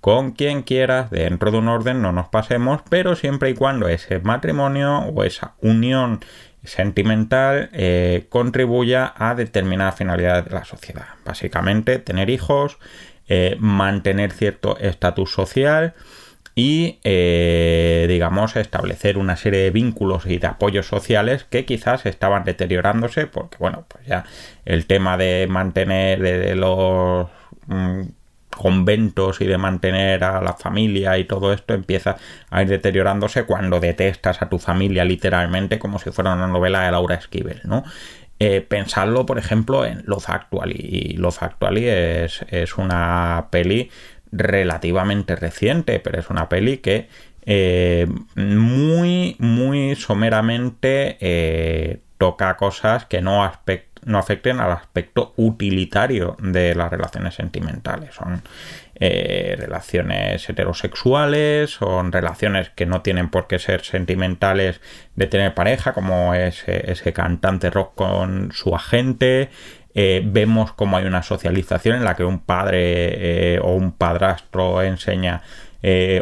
con 0.00 0.32
quien 0.32 0.62
quieras, 0.62 1.10
dentro 1.10 1.50
de 1.50 1.58
un 1.58 1.68
orden, 1.68 2.00
no 2.00 2.12
nos 2.12 2.28
pasemos, 2.28 2.80
pero 2.88 3.16
siempre 3.16 3.50
y 3.50 3.54
cuando 3.54 3.88
ese 3.88 4.18
matrimonio 4.20 5.00
o 5.00 5.24
esa 5.24 5.54
unión 5.60 6.20
sentimental 6.64 7.70
eh, 7.72 8.26
contribuya 8.28 9.12
a 9.16 9.34
determinadas 9.34 9.96
finalidades 9.96 10.46
de 10.46 10.52
la 10.52 10.64
sociedad. 10.64 11.06
Básicamente, 11.24 11.98
tener 11.98 12.30
hijos, 12.30 12.78
eh, 13.28 13.56
mantener 13.60 14.32
cierto 14.32 14.78
estatus 14.78 15.32
social 15.32 15.94
y, 16.54 16.98
eh, 17.04 18.06
digamos, 18.08 18.56
establecer 18.56 19.18
una 19.18 19.36
serie 19.36 19.60
de 19.60 19.70
vínculos 19.70 20.26
y 20.26 20.38
de 20.38 20.46
apoyos 20.46 20.86
sociales 20.86 21.44
que 21.44 21.64
quizás 21.64 22.06
estaban 22.06 22.44
deteriorándose 22.44 23.26
porque, 23.26 23.56
bueno, 23.58 23.84
pues 23.88 24.06
ya 24.06 24.24
el 24.64 24.86
tema 24.86 25.16
de 25.16 25.46
mantener 25.48 26.20
de, 26.20 26.54
los... 26.56 27.28
Mm, 27.66 28.02
conventos 28.56 29.40
y 29.40 29.46
de 29.46 29.56
mantener 29.56 30.22
a 30.24 30.42
la 30.42 30.52
familia 30.52 31.16
y 31.16 31.24
todo 31.24 31.52
esto 31.52 31.72
empieza 31.72 32.16
a 32.50 32.62
ir 32.62 32.68
deteriorándose 32.68 33.44
cuando 33.44 33.80
detestas 33.80 34.42
a 34.42 34.50
tu 34.50 34.58
familia 34.58 35.04
literalmente 35.04 35.78
como 35.78 35.98
si 35.98 36.10
fuera 36.10 36.34
una 36.34 36.46
novela 36.46 36.82
de 36.82 36.90
Laura 36.90 37.14
Esquivel, 37.14 37.60
¿no? 37.64 37.84
Eh, 38.42 38.62
pensarlo, 38.62 39.26
por 39.26 39.38
ejemplo, 39.38 39.84
en 39.84 40.02
Love 40.06 40.30
Actually. 40.30 40.74
Y 40.80 41.16
Love 41.18 41.42
Actually 41.42 41.88
es, 41.88 42.42
es 42.48 42.78
una 42.78 43.48
peli 43.50 43.90
relativamente 44.32 45.36
reciente, 45.36 46.00
pero 46.00 46.20
es 46.20 46.30
una 46.30 46.48
peli 46.48 46.78
que 46.78 47.08
eh, 47.46 48.06
muy, 48.36 49.36
muy 49.38 49.96
someramente 49.96 51.16
eh, 51.20 52.00
toca 52.18 52.56
cosas 52.56 53.06
que 53.06 53.22
no 53.22 53.50
no 54.04 54.18
afecten 54.18 54.60
al 54.60 54.72
aspecto 54.72 55.34
utilitario 55.36 56.36
de 56.40 56.74
las 56.74 56.90
relaciones 56.90 57.34
sentimentales. 57.34 58.14
Son 58.14 58.42
eh, 58.94 59.56
relaciones 59.58 60.48
heterosexuales, 60.48 61.70
son 61.70 62.12
relaciones 62.12 62.70
que 62.70 62.86
no 62.86 63.02
tienen 63.02 63.30
por 63.30 63.46
qué 63.46 63.58
ser 63.58 63.82
sentimentales 63.82 64.80
de 65.16 65.26
tener 65.26 65.54
pareja, 65.54 65.92
como 65.92 66.34
ese, 66.34 66.90
ese 66.90 67.12
cantante 67.12 67.70
rock 67.70 67.94
con 67.94 68.52
su 68.52 68.74
agente. 68.74 69.50
Eh, 69.94 70.22
vemos 70.24 70.72
como 70.72 70.96
hay 70.96 71.04
una 71.04 71.22
socialización 71.22 71.96
en 71.96 72.04
la 72.04 72.14
que 72.14 72.24
un 72.24 72.38
padre 72.38 73.54
eh, 73.54 73.60
o 73.60 73.74
un 73.74 73.92
padrastro 73.92 74.82
enseña 74.82 75.42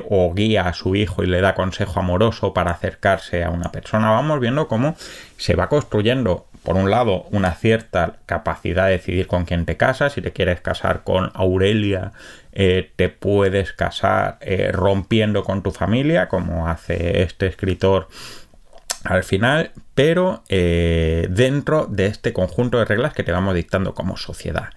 o 0.09 0.33
guía 0.35 0.69
a 0.69 0.73
su 0.73 0.95
hijo 0.95 1.25
y 1.25 1.27
le 1.27 1.41
da 1.41 1.57
consejo 1.57 1.99
amoroso 1.99 2.55
para 2.55 2.71
acercarse 2.71 3.43
a 3.43 3.51
una 3.51 3.73
persona. 3.73 4.13
Vamos 4.13 4.39
viendo 4.39 4.69
cómo 4.69 4.95
se 5.37 5.57
va 5.57 5.69
construyendo 5.69 6.47
por 6.63 6.77
un 6.77 6.91
lado, 6.91 7.27
una 7.31 7.55
cierta 7.55 8.17
capacidad 8.27 8.87
de 8.87 8.93
decidir 8.93 9.27
con 9.27 9.47
quién 9.47 9.65
te 9.65 9.79
casas. 9.79 10.13
Si 10.13 10.21
te 10.21 10.33
quieres 10.33 10.61
casar 10.61 11.03
con 11.03 11.31
Aurelia, 11.35 12.13
eh, 12.53 12.93
te 12.97 13.09
puedes 13.09 13.73
casar 13.73 14.37
eh, 14.41 14.71
rompiendo 14.73 15.45
con 15.45 15.63
tu 15.63 15.71
familia, 15.71 16.29
como 16.29 16.69
hace 16.69 17.23
este 17.23 17.47
escritor 17.47 18.09
al 19.09 19.25
final, 19.25 19.73
pero 19.95 20.43
eh, 20.49 21.27
dentro 21.31 21.87
de 21.87 22.07
este 22.07 22.33
conjunto 22.33 22.79
de 22.79 22.85
reglas 22.85 23.15
que 23.15 23.23
te 23.23 23.33
vamos 23.33 23.55
dictando 23.55 23.95
como 23.95 24.17
sociedad. 24.17 24.71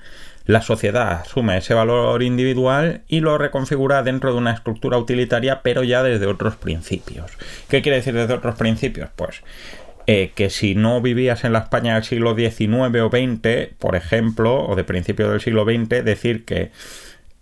La 0.45 0.61
sociedad 0.61 1.11
asume 1.11 1.57
ese 1.57 1.73
valor 1.73 2.23
individual 2.23 3.03
y 3.07 3.19
lo 3.19 3.37
reconfigura 3.37 4.01
dentro 4.03 4.31
de 4.31 4.37
una 4.37 4.53
estructura 4.53 4.97
utilitaria, 4.97 5.61
pero 5.61 5.83
ya 5.83 6.01
desde 6.01 6.25
otros 6.25 6.55
principios. 6.55 7.31
¿Qué 7.69 7.81
quiere 7.81 7.97
decir 7.97 8.13
desde 8.13 8.33
otros 8.33 8.55
principios? 8.55 9.09
Pues 9.15 9.43
eh, 10.07 10.31
que 10.33 10.49
si 10.49 10.73
no 10.73 10.99
vivías 11.01 11.43
en 11.43 11.53
la 11.53 11.59
España 11.59 11.93
del 11.93 12.03
siglo 12.03 12.35
XIX 12.35 13.01
o 13.01 13.09
XX, 13.09 13.75
por 13.77 13.95
ejemplo, 13.95 14.65
o 14.65 14.75
de 14.75 14.83
principios 14.83 15.29
del 15.29 15.41
siglo 15.41 15.63
XX, 15.63 16.03
decir 16.03 16.43
que 16.43 16.71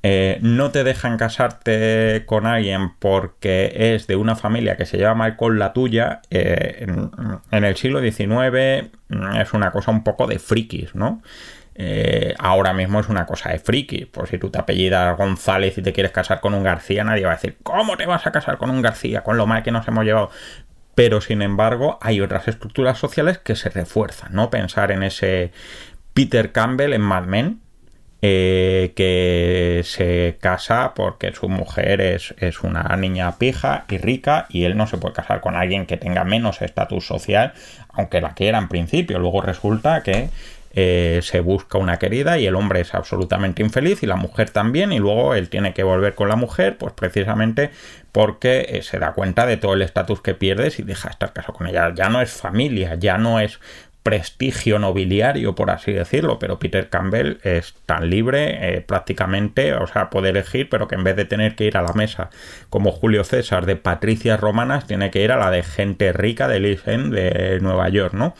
eh, 0.03 0.39
no 0.41 0.71
te 0.71 0.83
dejan 0.83 1.17
casarte 1.17 2.23
con 2.25 2.45
alguien 2.45 2.93
porque 2.99 3.93
es 3.93 4.07
de 4.07 4.15
una 4.15 4.35
familia 4.35 4.77
que 4.77 4.85
se 4.85 4.97
lleva 4.97 5.15
mal 5.15 5.35
con 5.35 5.59
la 5.59 5.73
tuya, 5.73 6.21
eh, 6.29 6.87
en, 7.51 7.63
el 7.63 7.75
siglo 7.75 8.01
XIX 8.01 8.89
mm, 9.09 9.35
es 9.37 9.53
una 9.53 9.71
cosa 9.71 9.91
un 9.91 10.03
poco 10.03 10.27
de 10.27 10.39
frikis, 10.39 10.95
¿no? 10.95 11.21
ahora 12.39 12.73
mismo 12.73 12.99
es 12.99 13.07
una 13.07 13.25
cosa 13.25 13.51
de 13.51 13.59
friki. 13.59 14.03
Pues 14.03 14.31
si 14.31 14.37
tú 14.37 14.49
te 14.49 14.59
apellidas 14.59 15.15
González 15.15 15.77
y 15.77 15.81
te 15.81 15.93
quieres 15.93 16.11
casar 16.11 16.41
con 16.41 16.53
un 16.53 16.61
García, 16.61 17.05
nadie 17.05 17.23
va 17.23 17.31
a 17.31 17.35
decir, 17.35 17.55
¿cómo 17.63 17.95
te 17.95 18.05
vas 18.05 18.27
a 18.27 18.33
casar 18.33 18.57
con 18.57 18.69
un 18.69 18.81
García? 18.81 19.21
Con 19.21 19.37
lo 19.37 19.47
mal 19.47 19.63
que 19.63 19.71
nos 19.71 19.87
hemos 19.87 20.03
llevado 20.03 20.29
pero 20.99 21.21
sin 21.21 21.41
embargo 21.41 21.97
hay 22.01 22.19
otras 22.19 22.49
estructuras 22.49 22.97
sociales 22.97 23.37
que 23.37 23.55
se 23.55 23.69
refuerzan, 23.69 24.33
¿no? 24.33 24.49
Pensar 24.49 24.91
en 24.91 25.03
ese 25.03 25.53
Peter 26.13 26.51
Campbell 26.51 26.91
en 26.91 26.99
Mad 26.99 27.23
Men, 27.23 27.61
eh, 28.21 28.91
que 28.95 29.81
se 29.85 30.37
casa 30.41 30.93
porque 30.93 31.31
su 31.33 31.47
mujer 31.47 32.01
es, 32.01 32.35
es, 32.39 32.61
una 32.63 32.83
niña 32.97 33.37
pija 33.37 33.85
y 33.89 33.97
rica 33.97 34.45
y 34.49 34.65
él 34.65 34.75
no 34.75 34.87
se 34.87 34.97
puede 34.97 35.15
casar 35.15 35.39
con 35.39 35.55
alguien 35.55 35.85
que 35.85 35.95
tenga 35.95 36.25
menos 36.25 36.61
estatus 36.61 37.07
social, 37.07 37.53
aunque 37.89 38.19
la 38.19 38.33
quiera 38.33 38.57
en 38.57 38.67
principio. 38.67 39.19
Luego 39.19 39.41
resulta 39.41 40.03
que 40.03 40.29
eh, 40.71 41.21
se 41.23 41.39
busca 41.39 41.79
una 41.79 41.97
querida 41.97 42.37
y 42.37 42.45
el 42.45 42.55
hombre 42.55 42.81
es 42.81 42.93
absolutamente 42.93 43.63
infeliz 43.63 44.03
y 44.03 44.05
la 44.05 44.15
mujer 44.15 44.51
también 44.51 44.91
y 44.91 44.99
luego 44.99 45.33
él 45.33 45.49
tiene 45.49 45.73
que 45.73 45.81
volver 45.81 46.13
con 46.13 46.29
la 46.29 46.35
mujer 46.35 46.77
pues 46.77 46.93
precisamente 46.93 47.71
porque 48.11 48.67
eh, 48.69 48.83
se 48.83 48.99
da 48.99 49.13
cuenta 49.13 49.47
de 49.47 49.57
todo 49.57 49.73
el 49.73 49.81
estatus 49.81 50.21
que 50.21 50.35
pierdes 50.35 50.77
y 50.77 50.83
deja 50.83 51.09
de 51.09 51.13
estar 51.13 51.33
casado 51.33 51.53
con 51.53 51.67
ella. 51.67 51.91
Ya 51.95 52.09
no 52.09 52.21
es 52.21 52.31
familia, 52.31 52.95
ya 52.95 53.17
no 53.17 53.39
es 53.39 53.59
prestigio 54.03 54.79
nobiliario, 54.79 55.55
por 55.55 55.71
así 55.71 55.91
decirlo, 55.91 56.39
pero 56.39 56.57
Peter 56.57 56.89
Campbell 56.89 57.39
es 57.43 57.75
tan 57.85 58.09
libre 58.09 58.77
eh, 58.77 58.81
prácticamente, 58.81 59.73
o 59.73 59.87
sea, 59.87 60.09
puede 60.09 60.29
elegir, 60.29 60.69
pero 60.69 60.87
que 60.87 60.95
en 60.95 61.03
vez 61.03 61.15
de 61.15 61.25
tener 61.25 61.55
que 61.55 61.65
ir 61.65 61.77
a 61.77 61.81
la 61.81 61.93
mesa 61.93 62.29
como 62.69 62.91
Julio 62.91 63.23
César 63.23 63.65
de 63.65 63.75
patricias 63.75 64.39
romanas, 64.39 64.87
tiene 64.87 65.11
que 65.11 65.23
ir 65.23 65.31
a 65.31 65.37
la 65.37 65.51
de 65.51 65.63
gente 65.63 66.13
rica 66.13 66.47
de 66.47 66.59
Lisen 66.59 67.11
de 67.11 67.59
Nueva 67.61 67.89
York, 67.89 68.13
¿no? 68.13 68.35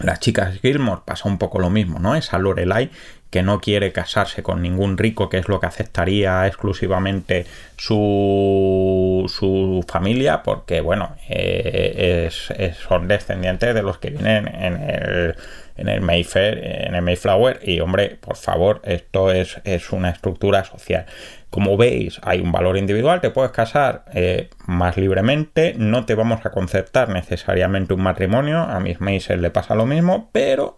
Las 0.00 0.20
chicas 0.20 0.58
Gilmore 0.60 1.02
pasa 1.04 1.28
un 1.28 1.38
poco 1.38 1.58
lo 1.58 1.68
mismo, 1.68 1.98
¿no? 1.98 2.14
Esa 2.14 2.38
Lorelai 2.38 2.90
que 3.30 3.42
no 3.42 3.60
quiere 3.60 3.92
casarse 3.92 4.42
con 4.42 4.60
ningún 4.60 4.98
rico, 4.98 5.28
que 5.28 5.38
es 5.38 5.48
lo 5.48 5.60
que 5.60 5.66
aceptaría 5.66 6.46
exclusivamente 6.46 7.46
su, 7.76 9.24
su 9.28 9.84
familia, 9.88 10.42
porque, 10.42 10.80
bueno, 10.80 11.16
eh, 11.28 12.26
es, 12.26 12.76
son 12.76 13.06
descendientes 13.06 13.74
de 13.74 13.82
los 13.82 13.98
que 13.98 14.10
vienen 14.10 14.48
en 14.48 14.82
el, 14.82 15.36
en 15.76 15.88
el 15.88 16.00
Mayfair, 16.00 16.58
en 16.58 16.94
el 16.96 17.02
Mayflower, 17.02 17.60
y, 17.62 17.78
hombre, 17.80 18.18
por 18.20 18.36
favor, 18.36 18.82
esto 18.84 19.30
es, 19.30 19.60
es 19.64 19.92
una 19.92 20.10
estructura 20.10 20.64
social. 20.64 21.06
Como 21.50 21.76
veis, 21.76 22.20
hay 22.22 22.40
un 22.40 22.52
valor 22.52 22.76
individual, 22.76 23.20
te 23.20 23.30
puedes 23.30 23.52
casar 23.52 24.04
eh, 24.12 24.50
más 24.66 24.96
libremente, 24.96 25.74
no 25.76 26.04
te 26.04 26.14
vamos 26.14 26.44
a 26.44 26.50
concertar 26.50 27.08
necesariamente 27.08 27.94
un 27.94 28.02
matrimonio, 28.02 28.58
a 28.58 28.78
mis 28.80 29.00
Mason 29.00 29.40
le 29.40 29.50
pasa 29.50 29.74
lo 29.74 29.86
mismo, 29.86 30.30
pero 30.32 30.76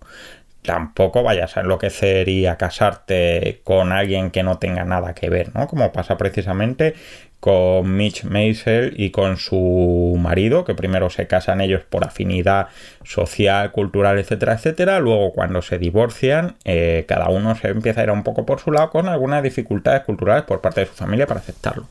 tampoco 0.63 1.23
vayas 1.23 1.57
a 1.57 1.61
enloquecer 1.61 2.29
y 2.29 2.47
a 2.47 2.57
casarte 2.57 3.61
con 3.65 3.93
alguien 3.93 4.31
que 4.31 4.43
no 4.43 4.59
tenga 4.59 4.85
nada 4.85 5.15
que 5.15 5.29
ver, 5.29 5.55
¿no? 5.55 5.67
Como 5.67 5.93
pasa 5.93 6.17
precisamente 6.17 6.95
con 7.41 7.97
Mitch 7.97 8.23
Maisel 8.23 8.95
y 8.97 9.11
con 9.11 9.37
su 9.37 10.17
marido, 10.17 10.65
que 10.65 10.77
primero 10.77 11.11
se 11.11 11.27
casan 11.27 11.61
ellos 11.61 11.83
por 11.83 12.05
afinidad 12.05 12.69
social, 13.03 13.73
cultural, 13.73 14.21
etcétera, 14.21 14.53
etcétera. 14.53 15.01
Luego, 15.01 15.33
cuando 15.33 15.61
se 15.61 15.79
divorcian, 15.79 16.55
eh, 16.65 17.05
cada 17.09 17.29
uno 17.31 17.57
se 17.57 17.69
empieza 17.69 18.01
a 18.01 18.05
ir 18.05 18.11
un 18.13 18.23
poco 18.23 18.47
por 18.47 18.61
su 18.61 18.71
lado 18.71 18.91
con 18.91 19.09
algunas 19.09 19.43
dificultades 19.43 20.03
culturales 20.03 20.45
por 20.45 20.61
parte 20.61 20.83
de 20.83 20.87
su 20.87 20.93
familia 20.93 21.27
para 21.27 21.41
aceptarlo. 21.41 21.89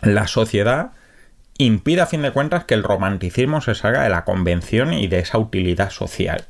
La 0.00 0.26
sociedad 0.26 0.92
impide 1.58 2.00
a 2.00 2.06
fin 2.06 2.22
de 2.22 2.32
cuentas 2.32 2.64
que 2.64 2.72
el 2.72 2.82
romanticismo 2.82 3.60
se 3.60 3.74
salga 3.74 4.04
de 4.04 4.08
la 4.08 4.24
convención 4.24 4.94
y 4.94 5.06
de 5.06 5.18
esa 5.18 5.36
utilidad 5.36 5.90
social. 5.90 6.44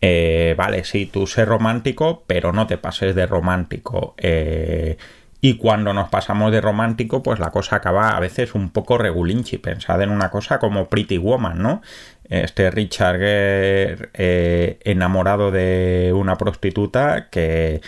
Eh, 0.00 0.54
vale, 0.56 0.84
sí, 0.84 1.06
tú 1.06 1.26
sé 1.26 1.44
romántico, 1.44 2.24
pero 2.26 2.52
no 2.52 2.66
te 2.66 2.78
pases 2.78 3.14
de 3.14 3.26
romántico. 3.26 4.14
Eh, 4.18 4.96
y 5.42 5.56
cuando 5.56 5.94
nos 5.94 6.08
pasamos 6.10 6.52
de 6.52 6.60
romántico, 6.60 7.22
pues 7.22 7.38
la 7.38 7.50
cosa 7.50 7.76
acaba 7.76 8.10
a 8.10 8.20
veces 8.20 8.54
un 8.54 8.70
poco 8.70 8.98
regulinchi. 8.98 9.58
Pensad 9.58 10.02
en 10.02 10.10
una 10.10 10.30
cosa 10.30 10.58
como 10.58 10.88
Pretty 10.88 11.18
Woman, 11.18 11.62
¿no? 11.62 11.82
Este 12.28 12.70
Richard 12.70 13.18
eh, 13.20 14.78
enamorado 14.84 15.50
de 15.50 16.12
una 16.14 16.36
prostituta 16.36 17.28
que, 17.30 17.80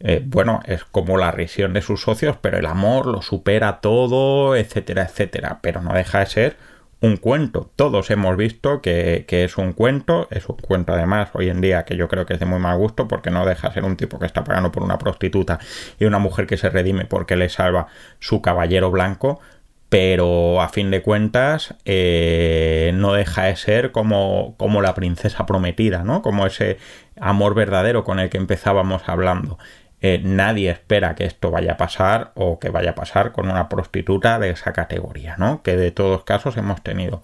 eh, 0.00 0.22
bueno, 0.26 0.60
es 0.66 0.84
como 0.84 1.16
la 1.16 1.30
risión 1.30 1.72
de 1.72 1.82
sus 1.82 2.02
socios, 2.02 2.36
pero 2.40 2.58
el 2.58 2.66
amor 2.66 3.06
lo 3.06 3.22
supera 3.22 3.80
todo, 3.80 4.56
etcétera, 4.56 5.04
etcétera. 5.04 5.60
Pero 5.62 5.82
no 5.82 5.94
deja 5.94 6.20
de 6.20 6.26
ser 6.26 6.56
un 7.00 7.16
cuento. 7.16 7.70
Todos 7.76 8.10
hemos 8.10 8.36
visto 8.36 8.80
que, 8.80 9.24
es 9.28 9.58
un 9.58 9.72
cuento, 9.72 10.28
es 10.30 10.48
un 10.48 10.56
cuento 10.56 10.92
además 10.94 11.30
hoy 11.34 11.50
en 11.50 11.60
día 11.60 11.84
que 11.84 11.96
yo 11.96 12.08
creo 12.08 12.26
que 12.26 12.34
es 12.34 12.40
de 12.40 12.46
muy 12.46 12.58
mal 12.58 12.78
gusto 12.78 13.06
porque 13.06 13.30
no 13.30 13.44
deja 13.44 13.68
de 13.68 13.74
ser 13.74 13.84
un 13.84 13.96
tipo 13.96 14.18
que 14.18 14.26
está 14.26 14.44
pagando 14.44 14.72
por 14.72 14.82
una 14.82 14.98
prostituta 14.98 15.58
y 15.98 16.06
una 16.06 16.18
mujer 16.18 16.46
que 16.46 16.56
se 16.56 16.70
redime 16.70 17.04
porque 17.04 17.36
le 17.36 17.48
salva 17.48 17.86
su 18.18 18.40
caballero 18.40 18.90
blanco, 18.90 19.40
pero 19.88 20.60
a 20.60 20.68
fin 20.68 20.90
de 20.90 21.02
cuentas 21.02 21.74
eh, 21.84 22.92
no 22.94 23.12
deja 23.12 23.44
de 23.44 23.56
ser 23.56 23.92
como, 23.92 24.54
como 24.56 24.82
la 24.82 24.94
princesa 24.94 25.46
prometida, 25.46 26.02
¿no? 26.02 26.22
Como 26.22 26.46
ese 26.46 26.78
amor 27.20 27.54
verdadero 27.54 28.04
con 28.04 28.18
el 28.18 28.30
que 28.30 28.38
empezábamos 28.38 29.08
hablando. 29.08 29.58
Eh, 30.02 30.20
nadie 30.22 30.70
espera 30.70 31.14
que 31.14 31.24
esto 31.24 31.50
vaya 31.50 31.72
a 31.72 31.76
pasar 31.76 32.32
o 32.34 32.58
que 32.58 32.68
vaya 32.68 32.90
a 32.90 32.94
pasar 32.94 33.32
con 33.32 33.50
una 33.50 33.68
prostituta 33.68 34.38
de 34.38 34.50
esa 34.50 34.72
categoría, 34.72 35.36
¿no? 35.38 35.62
Que 35.62 35.76
de 35.76 35.90
todos 35.90 36.24
casos 36.24 36.56
hemos 36.56 36.82
tenido. 36.82 37.22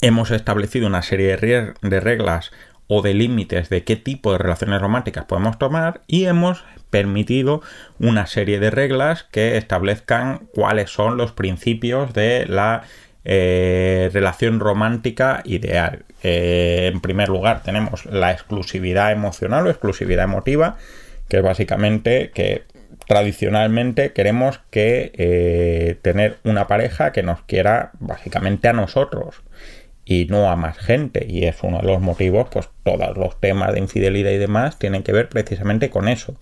hemos 0.00 0.30
establecido 0.32 0.88
una 0.88 1.02
serie 1.02 1.36
de 1.36 2.00
reglas 2.00 2.50
o 2.88 3.02
de 3.02 3.14
límites 3.14 3.68
de 3.68 3.84
qué 3.84 3.96
tipo 3.96 4.32
de 4.32 4.38
relaciones 4.38 4.80
románticas 4.80 5.24
podemos 5.24 5.58
tomar 5.58 6.02
y 6.06 6.24
hemos 6.24 6.64
permitido 6.90 7.62
una 7.98 8.26
serie 8.26 8.60
de 8.60 8.70
reglas 8.70 9.24
que 9.24 9.56
establezcan 9.56 10.48
cuáles 10.52 10.90
son 10.90 11.16
los 11.16 11.32
principios 11.32 12.12
de 12.12 12.44
la 12.46 12.82
eh, 13.24 14.10
relación 14.12 14.60
romántica 14.60 15.42
ideal. 15.44 16.04
Eh, 16.22 16.90
en 16.92 17.00
primer 17.00 17.28
lugar 17.28 17.62
tenemos 17.62 18.04
la 18.06 18.32
exclusividad 18.32 19.12
emocional 19.12 19.66
o 19.66 19.70
exclusividad 19.70 20.24
emotiva, 20.24 20.76
que 21.32 21.38
es 21.38 21.42
básicamente 21.42 22.30
que 22.34 22.64
tradicionalmente 23.08 24.12
queremos 24.12 24.60
que 24.68 25.12
eh, 25.14 25.96
tener 26.02 26.36
una 26.44 26.66
pareja 26.66 27.10
que 27.10 27.22
nos 27.22 27.40
quiera 27.44 27.92
básicamente 28.00 28.68
a 28.68 28.74
nosotros 28.74 29.42
y 30.04 30.26
no 30.26 30.50
a 30.50 30.56
más 30.56 30.76
gente. 30.76 31.24
Y 31.26 31.46
es 31.46 31.62
uno 31.62 31.78
de 31.78 31.86
los 31.86 32.02
motivos 32.02 32.48
pues 32.52 32.68
todos 32.82 33.16
los 33.16 33.40
temas 33.40 33.72
de 33.72 33.78
infidelidad 33.78 34.30
y 34.30 34.36
demás 34.36 34.78
tienen 34.78 35.02
que 35.02 35.12
ver 35.12 35.30
precisamente 35.30 35.88
con 35.88 36.06
eso. 36.06 36.38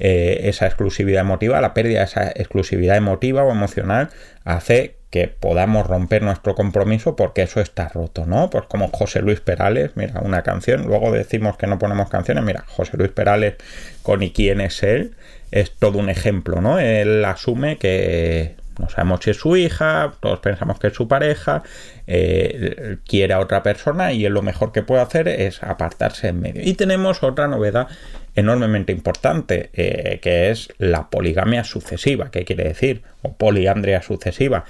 Eh, 0.00 0.40
esa 0.42 0.66
exclusividad 0.66 1.22
emotiva 1.22 1.58
la 1.62 1.72
pérdida 1.72 2.00
de 2.00 2.04
esa 2.04 2.28
exclusividad 2.28 2.98
emotiva 2.98 3.42
o 3.42 3.50
emocional 3.50 4.10
hace 4.44 4.96
podamos 5.40 5.86
romper 5.86 6.22
nuestro 6.22 6.54
compromiso 6.54 7.16
porque 7.16 7.42
eso 7.42 7.60
está 7.60 7.88
roto, 7.88 8.26
¿no? 8.26 8.50
Pues 8.50 8.64
como 8.66 8.88
José 8.88 9.22
Luis 9.22 9.40
Perales, 9.40 9.92
mira, 9.94 10.20
una 10.20 10.42
canción, 10.42 10.86
luego 10.86 11.12
decimos 11.12 11.56
que 11.56 11.66
no 11.66 11.78
ponemos 11.78 12.08
canciones, 12.08 12.44
mira, 12.44 12.64
José 12.68 12.96
Luis 12.96 13.10
Perales 13.10 13.54
con 14.02 14.22
¿Y 14.22 14.30
quién 14.30 14.60
es 14.60 14.82
él? 14.82 15.14
es 15.50 15.72
todo 15.72 15.98
un 15.98 16.08
ejemplo, 16.08 16.60
¿no? 16.60 16.78
Él 16.78 17.24
asume 17.24 17.78
que 17.78 18.56
no 18.78 18.88
sabemos 18.90 19.20
si 19.22 19.30
es 19.30 19.38
su 19.38 19.56
hija, 19.56 20.12
todos 20.20 20.40
pensamos 20.40 20.78
que 20.78 20.88
es 20.88 20.94
su 20.94 21.08
pareja, 21.08 21.62
eh, 22.06 22.98
quiere 23.06 23.32
a 23.32 23.40
otra 23.40 23.62
persona 23.62 24.12
y 24.12 24.26
él 24.26 24.34
lo 24.34 24.42
mejor 24.42 24.72
que 24.72 24.82
puede 24.82 25.02
hacer 25.02 25.28
es 25.28 25.62
apartarse 25.62 26.28
en 26.28 26.40
medio. 26.40 26.62
Y 26.62 26.74
tenemos 26.74 27.22
otra 27.22 27.48
novedad 27.48 27.88
enormemente 28.34 28.92
importante, 28.92 29.70
eh, 29.72 30.18
que 30.20 30.50
es 30.50 30.68
la 30.76 31.08
poligamia 31.08 31.64
sucesiva, 31.64 32.30
¿qué 32.30 32.44
quiere 32.44 32.64
decir? 32.64 33.02
O 33.22 33.32
poliandria 33.32 34.02
sucesiva, 34.02 34.66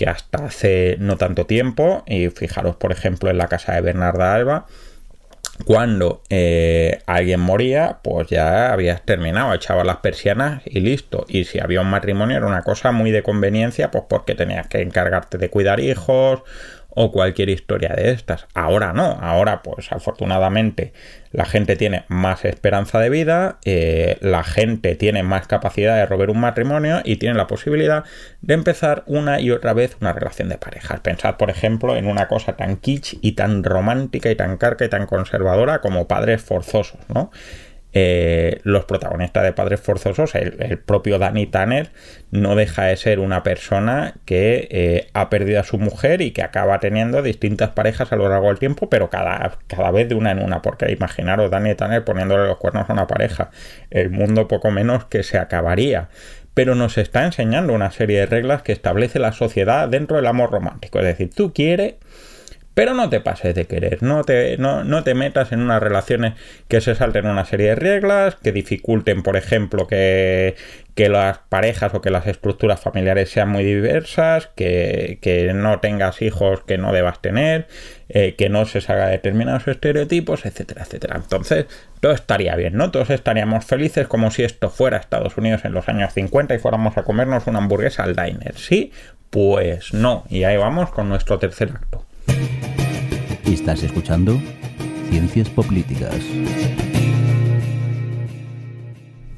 que 0.00 0.08
hasta 0.08 0.46
hace 0.46 0.96
no 0.98 1.18
tanto 1.18 1.44
tiempo, 1.44 2.04
y 2.06 2.30
fijaros 2.30 2.76
por 2.76 2.90
ejemplo 2.90 3.28
en 3.28 3.36
la 3.36 3.48
casa 3.48 3.74
de 3.74 3.82
Bernarda 3.82 4.34
Alba, 4.34 4.66
cuando 5.66 6.22
eh, 6.30 7.00
alguien 7.04 7.40
moría, 7.40 7.98
pues 8.02 8.28
ya 8.28 8.72
habías 8.72 9.02
terminado, 9.02 9.52
echabas 9.52 9.84
las 9.84 9.98
persianas 9.98 10.62
y 10.64 10.80
listo. 10.80 11.26
Y 11.28 11.44
si 11.44 11.60
había 11.60 11.82
un 11.82 11.90
matrimonio 11.90 12.38
era 12.38 12.46
una 12.46 12.62
cosa 12.62 12.92
muy 12.92 13.10
de 13.10 13.22
conveniencia, 13.22 13.90
pues 13.90 14.04
porque 14.08 14.34
tenías 14.34 14.68
que 14.68 14.80
encargarte 14.80 15.36
de 15.36 15.50
cuidar 15.50 15.80
hijos 15.80 16.44
o 16.90 17.12
cualquier 17.12 17.48
historia 17.48 17.94
de 17.96 18.10
estas. 18.10 18.46
Ahora 18.54 18.92
no, 18.92 19.18
ahora 19.20 19.62
pues 19.62 19.92
afortunadamente 19.92 20.92
la 21.32 21.44
gente 21.44 21.76
tiene 21.76 22.04
más 22.08 22.44
esperanza 22.44 22.98
de 22.98 23.08
vida, 23.08 23.58
eh, 23.64 24.18
la 24.20 24.42
gente 24.42 24.96
tiene 24.96 25.22
más 25.22 25.46
capacidad 25.46 25.96
de 25.96 26.06
robar 26.06 26.30
un 26.30 26.40
matrimonio 26.40 27.00
y 27.04 27.16
tiene 27.16 27.36
la 27.36 27.46
posibilidad 27.46 28.04
de 28.40 28.54
empezar 28.54 29.04
una 29.06 29.40
y 29.40 29.50
otra 29.50 29.72
vez 29.72 29.96
una 30.00 30.12
relación 30.12 30.48
de 30.48 30.58
parejas. 30.58 31.00
Pensad 31.00 31.36
por 31.36 31.50
ejemplo 31.50 31.96
en 31.96 32.06
una 32.06 32.26
cosa 32.28 32.56
tan 32.56 32.76
kitsch 32.76 33.18
y 33.20 33.32
tan 33.32 33.62
romántica 33.62 34.30
y 34.30 34.34
tan 34.34 34.56
carca 34.56 34.84
y 34.84 34.88
tan 34.88 35.06
conservadora 35.06 35.80
como 35.80 36.08
padres 36.08 36.42
forzosos, 36.42 36.98
¿no? 37.08 37.30
Eh, 37.92 38.60
los 38.62 38.84
protagonistas 38.84 39.42
de 39.42 39.52
Padres 39.52 39.80
Forzosos, 39.80 40.34
el, 40.36 40.78
propio 40.78 41.18
Danny 41.18 41.46
Tanner, 41.46 41.90
no 42.30 42.54
deja 42.54 42.84
de 42.84 42.96
ser 42.96 43.18
una 43.18 43.42
persona 43.42 44.14
que 44.24 44.68
eh, 44.70 45.08
ha 45.12 45.28
perdido 45.28 45.58
a 45.60 45.64
su 45.64 45.76
mujer 45.78 46.20
y 46.20 46.30
que 46.30 46.42
acaba 46.42 46.78
teniendo 46.78 47.20
distintas 47.22 47.70
parejas 47.70 48.12
a 48.12 48.16
lo 48.16 48.28
largo 48.28 48.46
del 48.46 48.60
tiempo, 48.60 48.88
pero 48.88 49.10
cada, 49.10 49.58
cada 49.66 49.90
vez 49.90 50.08
de 50.08 50.14
una 50.14 50.30
en 50.30 50.40
una, 50.40 50.62
porque 50.62 50.92
imaginaros 50.92 51.50
Danny 51.50 51.74
Tanner 51.74 52.04
poniéndole 52.04 52.46
los 52.46 52.58
cuernos 52.58 52.88
a 52.88 52.92
una 52.92 53.08
pareja, 53.08 53.50
el 53.90 54.10
mundo 54.10 54.46
poco 54.46 54.70
menos 54.70 55.06
que 55.06 55.22
se 55.22 55.38
acabaría 55.38 56.08
pero 56.52 56.74
nos 56.74 56.98
está 56.98 57.24
enseñando 57.24 57.72
una 57.72 57.90
serie 57.90 58.18
de 58.20 58.26
reglas 58.26 58.62
que 58.62 58.72
establece 58.72 59.18
la 59.18 59.32
sociedad 59.32 59.88
dentro 59.88 60.16
del 60.16 60.26
amor 60.26 60.50
romántico. 60.50 60.98
Es 60.98 61.06
decir, 61.06 61.30
tú 61.32 61.52
quieres 61.54 61.94
pero 62.80 62.94
no 62.94 63.10
te 63.10 63.20
pases 63.20 63.54
de 63.54 63.66
querer, 63.66 64.02
no 64.02 64.24
te, 64.24 64.56
no, 64.56 64.84
no 64.84 65.04
te 65.04 65.12
metas 65.12 65.52
en 65.52 65.60
unas 65.60 65.82
relaciones 65.82 66.32
que 66.66 66.80
se 66.80 66.94
salten 66.94 67.26
una 67.26 67.44
serie 67.44 67.66
de 67.66 67.74
reglas, 67.74 68.36
que 68.36 68.52
dificulten, 68.52 69.22
por 69.22 69.36
ejemplo, 69.36 69.86
que, 69.86 70.54
que 70.94 71.10
las 71.10 71.40
parejas 71.50 71.92
o 71.92 72.00
que 72.00 72.08
las 72.08 72.26
estructuras 72.26 72.80
familiares 72.80 73.28
sean 73.28 73.50
muy 73.50 73.64
diversas, 73.64 74.46
que, 74.56 75.18
que 75.20 75.52
no 75.52 75.80
tengas 75.80 76.22
hijos 76.22 76.62
que 76.62 76.78
no 76.78 76.94
debas 76.94 77.20
tener, 77.20 77.66
eh, 78.08 78.34
que 78.34 78.48
no 78.48 78.64
se 78.64 78.80
salga 78.80 79.08
determinados 79.08 79.68
estereotipos, 79.68 80.46
etcétera, 80.46 80.84
etcétera. 80.84 81.16
Entonces, 81.16 81.66
todo 82.00 82.12
estaría 82.12 82.56
bien, 82.56 82.78
¿no? 82.78 82.90
Todos 82.90 83.10
estaríamos 83.10 83.66
felices 83.66 84.06
como 84.06 84.30
si 84.30 84.42
esto 84.42 84.70
fuera 84.70 84.96
Estados 84.96 85.36
Unidos 85.36 85.66
en 85.66 85.74
los 85.74 85.86
años 85.90 86.14
50 86.14 86.54
y 86.54 86.58
fuéramos 86.58 86.96
a 86.96 87.02
comernos 87.02 87.46
una 87.46 87.58
hamburguesa 87.58 88.04
al 88.04 88.16
diner. 88.16 88.56
¿Sí? 88.56 88.90
Pues 89.28 89.92
no. 89.92 90.24
Y 90.30 90.44
ahí 90.44 90.56
vamos 90.56 90.90
con 90.92 91.10
nuestro 91.10 91.38
tercer 91.38 91.72
acto. 91.74 92.06
Estás 93.46 93.82
escuchando 93.82 94.40
Ciencias 95.10 95.48
Políticas. 95.48 96.16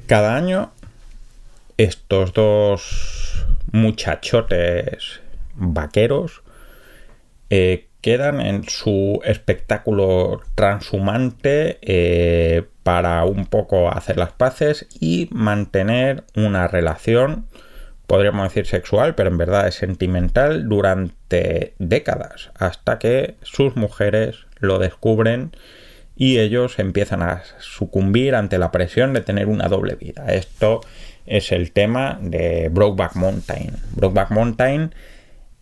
Cada 0.07 0.35
año 0.35 0.71
estos 1.77 2.33
dos 2.33 3.45
muchachotes 3.71 5.21
vaqueros 5.55 6.43
eh, 7.49 7.87
quedan 8.01 8.41
en 8.41 8.67
su 8.67 9.21
espectáculo 9.23 10.41
transhumante 10.55 11.79
eh, 11.81 12.63
para 12.83 13.23
un 13.23 13.45
poco 13.45 13.89
hacer 13.89 14.17
las 14.17 14.33
paces 14.33 14.87
y 14.99 15.29
mantener 15.31 16.25
una 16.35 16.67
relación 16.67 17.47
podríamos 18.07 18.47
decir 18.49 18.65
sexual, 18.65 19.15
pero 19.15 19.29
en 19.29 19.37
verdad 19.37 19.67
es 19.67 19.75
sentimental 19.75 20.67
durante 20.67 21.73
décadas, 21.79 22.51
hasta 22.55 22.99
que 22.99 23.35
sus 23.41 23.75
mujeres 23.75 24.45
lo 24.59 24.79
descubren 24.79 25.51
y 26.15 26.39
ellos 26.39 26.79
empiezan 26.79 27.23
a 27.23 27.43
sucumbir 27.59 28.35
ante 28.35 28.57
la 28.57 28.71
presión 28.71 29.13
de 29.13 29.21
tener 29.21 29.47
una 29.47 29.67
doble 29.67 29.95
vida. 29.95 30.27
Esto 30.33 30.81
es 31.25 31.51
el 31.51 31.71
tema 31.71 32.19
de 32.21 32.69
Brokeback 32.69 33.15
Mountain. 33.15 33.71
Brokeback 33.95 34.29
Mountain 34.31 34.93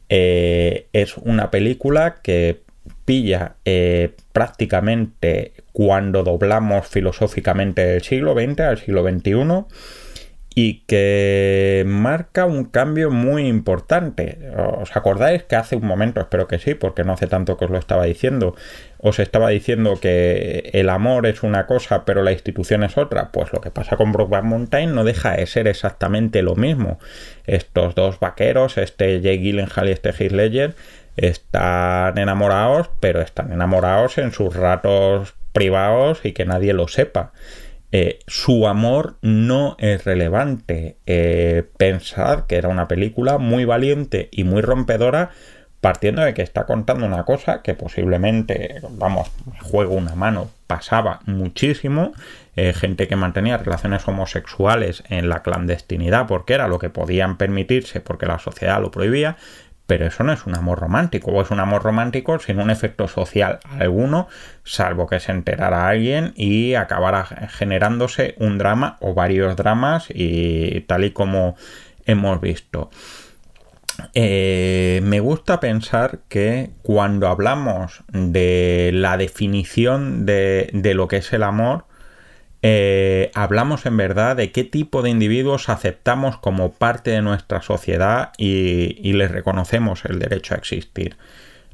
eh, 0.09 0.87
es 0.91 1.17
una 1.17 1.51
película 1.51 2.17
que 2.21 2.61
pilla 3.05 3.55
eh, 3.65 4.11
prácticamente 4.33 5.53
cuando 5.71 6.23
doblamos 6.23 6.87
filosóficamente 6.87 7.95
el 7.95 8.01
siglo 8.01 8.33
XX 8.33 8.59
al 8.61 8.77
siglo 8.77 9.03
XXI 9.03 9.65
y 10.53 10.81
que 10.81 11.83
marca 11.87 12.45
un 12.45 12.65
cambio 12.65 13.09
muy 13.09 13.47
importante. 13.47 14.37
¿Os 14.81 14.95
acordáis 14.97 15.43
que 15.43 15.55
hace 15.55 15.77
un 15.77 15.85
momento, 15.85 16.19
espero 16.19 16.47
que 16.47 16.59
sí, 16.59 16.75
porque 16.75 17.05
no 17.05 17.13
hace 17.13 17.27
tanto 17.27 17.57
que 17.57 17.65
os 17.65 17.71
lo 17.71 17.77
estaba 17.77 18.03
diciendo, 18.03 18.55
os 18.97 19.19
estaba 19.19 19.49
diciendo 19.49 19.97
que 20.01 20.69
el 20.73 20.89
amor 20.89 21.25
es 21.25 21.43
una 21.43 21.67
cosa 21.67 22.03
pero 22.03 22.21
la 22.21 22.33
institución 22.33 22.83
es 22.83 22.97
otra? 22.97 23.31
Pues 23.31 23.53
lo 23.53 23.61
que 23.61 23.71
pasa 23.71 23.95
con 23.95 24.11
Brokeback 24.11 24.43
Mountain 24.43 24.93
no 24.93 25.05
deja 25.05 25.37
de 25.37 25.45
ser 25.45 25.67
exactamente 25.67 26.41
lo 26.41 26.55
mismo. 26.55 26.99
Estos 27.45 27.95
dos 27.95 28.19
vaqueros, 28.19 28.77
este 28.77 29.21
Jay 29.21 29.39
Gyllenhaal 29.39 29.87
y 29.87 29.91
este 29.91 30.09
Heath 30.11 30.33
Ledger, 30.33 30.75
están 31.15 32.17
enamorados, 32.17 32.89
pero 32.99 33.21
están 33.21 33.53
enamorados 33.53 34.17
en 34.17 34.33
sus 34.33 34.53
ratos 34.53 35.33
privados 35.53 36.25
y 36.25 36.33
que 36.33 36.45
nadie 36.45 36.73
lo 36.73 36.89
sepa. 36.89 37.31
Eh, 37.91 38.19
su 38.27 38.67
amor 38.67 39.17
no 39.21 39.75
es 39.79 40.05
relevante. 40.05 40.97
Eh, 41.05 41.63
pensad 41.77 42.45
que 42.45 42.55
era 42.55 42.69
una 42.69 42.87
película 42.87 43.37
muy 43.37 43.65
valiente 43.65 44.29
y 44.31 44.43
muy 44.43 44.61
rompedora, 44.61 45.31
partiendo 45.81 46.21
de 46.21 46.33
que 46.33 46.41
está 46.41 46.65
contando 46.65 47.05
una 47.05 47.23
cosa 47.23 47.61
que 47.61 47.73
posiblemente, 47.73 48.81
vamos, 48.91 49.29
juego 49.61 49.95
una 49.95 50.15
mano, 50.15 50.49
pasaba 50.67 51.19
muchísimo. 51.25 52.13
Eh, 52.55 52.73
gente 52.73 53.07
que 53.07 53.15
mantenía 53.15 53.57
relaciones 53.57 54.07
homosexuales 54.07 55.03
en 55.09 55.29
la 55.29 55.41
clandestinidad 55.41 56.27
porque 56.27 56.53
era 56.53 56.67
lo 56.67 56.79
que 56.79 56.89
podían 56.89 57.37
permitirse 57.37 58.01
porque 58.01 58.25
la 58.25 58.39
sociedad 58.39 58.81
lo 58.81 58.91
prohibía 58.91 59.37
pero 59.87 60.05
eso 60.07 60.23
no 60.23 60.31
es 60.31 60.45
un 60.45 60.55
amor 60.55 60.79
romántico, 60.79 61.31
o 61.31 61.41
es 61.41 61.51
un 61.51 61.59
amor 61.59 61.83
romántico 61.83 62.39
sin 62.39 62.59
un 62.59 62.69
efecto 62.69 63.07
social 63.07 63.59
alguno, 63.77 64.27
salvo 64.63 65.07
que 65.07 65.19
se 65.19 65.31
enterara 65.31 65.87
alguien 65.87 66.33
y 66.35 66.75
acabara 66.75 67.25
generándose 67.25 68.35
un 68.37 68.57
drama 68.57 68.97
o 69.01 69.13
varios 69.13 69.55
dramas 69.55 70.05
y 70.09 70.81
tal 70.81 71.03
y 71.03 71.11
como 71.11 71.55
hemos 72.05 72.39
visto. 72.39 72.89
Eh, 74.13 75.01
me 75.03 75.19
gusta 75.19 75.59
pensar 75.59 76.19
que 76.29 76.71
cuando 76.81 77.27
hablamos 77.27 78.03
de 78.07 78.91
la 78.93 79.17
definición 79.17 80.25
de, 80.25 80.69
de 80.73 80.93
lo 80.93 81.07
que 81.07 81.17
es 81.17 81.33
el 81.33 81.43
amor, 81.43 81.85
eh, 82.61 83.31
hablamos 83.33 83.85
en 83.85 83.97
verdad 83.97 84.35
de 84.35 84.51
qué 84.51 84.63
tipo 84.63 85.01
de 85.01 85.09
individuos 85.09 85.69
aceptamos 85.69 86.37
como 86.37 86.73
parte 86.73 87.11
de 87.11 87.21
nuestra 87.21 87.61
sociedad 87.61 88.31
y, 88.37 89.13
les 89.13 89.31
reconocemos 89.31 90.05
el 90.05 90.19
derecho 90.19 90.53
a 90.53 90.57
existir. 90.57 91.17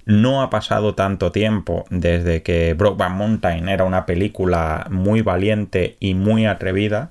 no 0.05 0.41
ha 0.41 0.49
pasado 0.49 0.95
tanto 0.95 1.31
tiempo 1.33 1.85
desde 1.89 2.41
que 2.41 2.73
Brokeback 2.73 3.11
Mountain 3.11 3.67
era 3.67 3.83
una 3.83 4.05
película 4.05 4.87
muy 4.89 5.21
valiente 5.21 5.97
y 5.99 6.13
muy 6.13 6.45
atrevida 6.45 7.09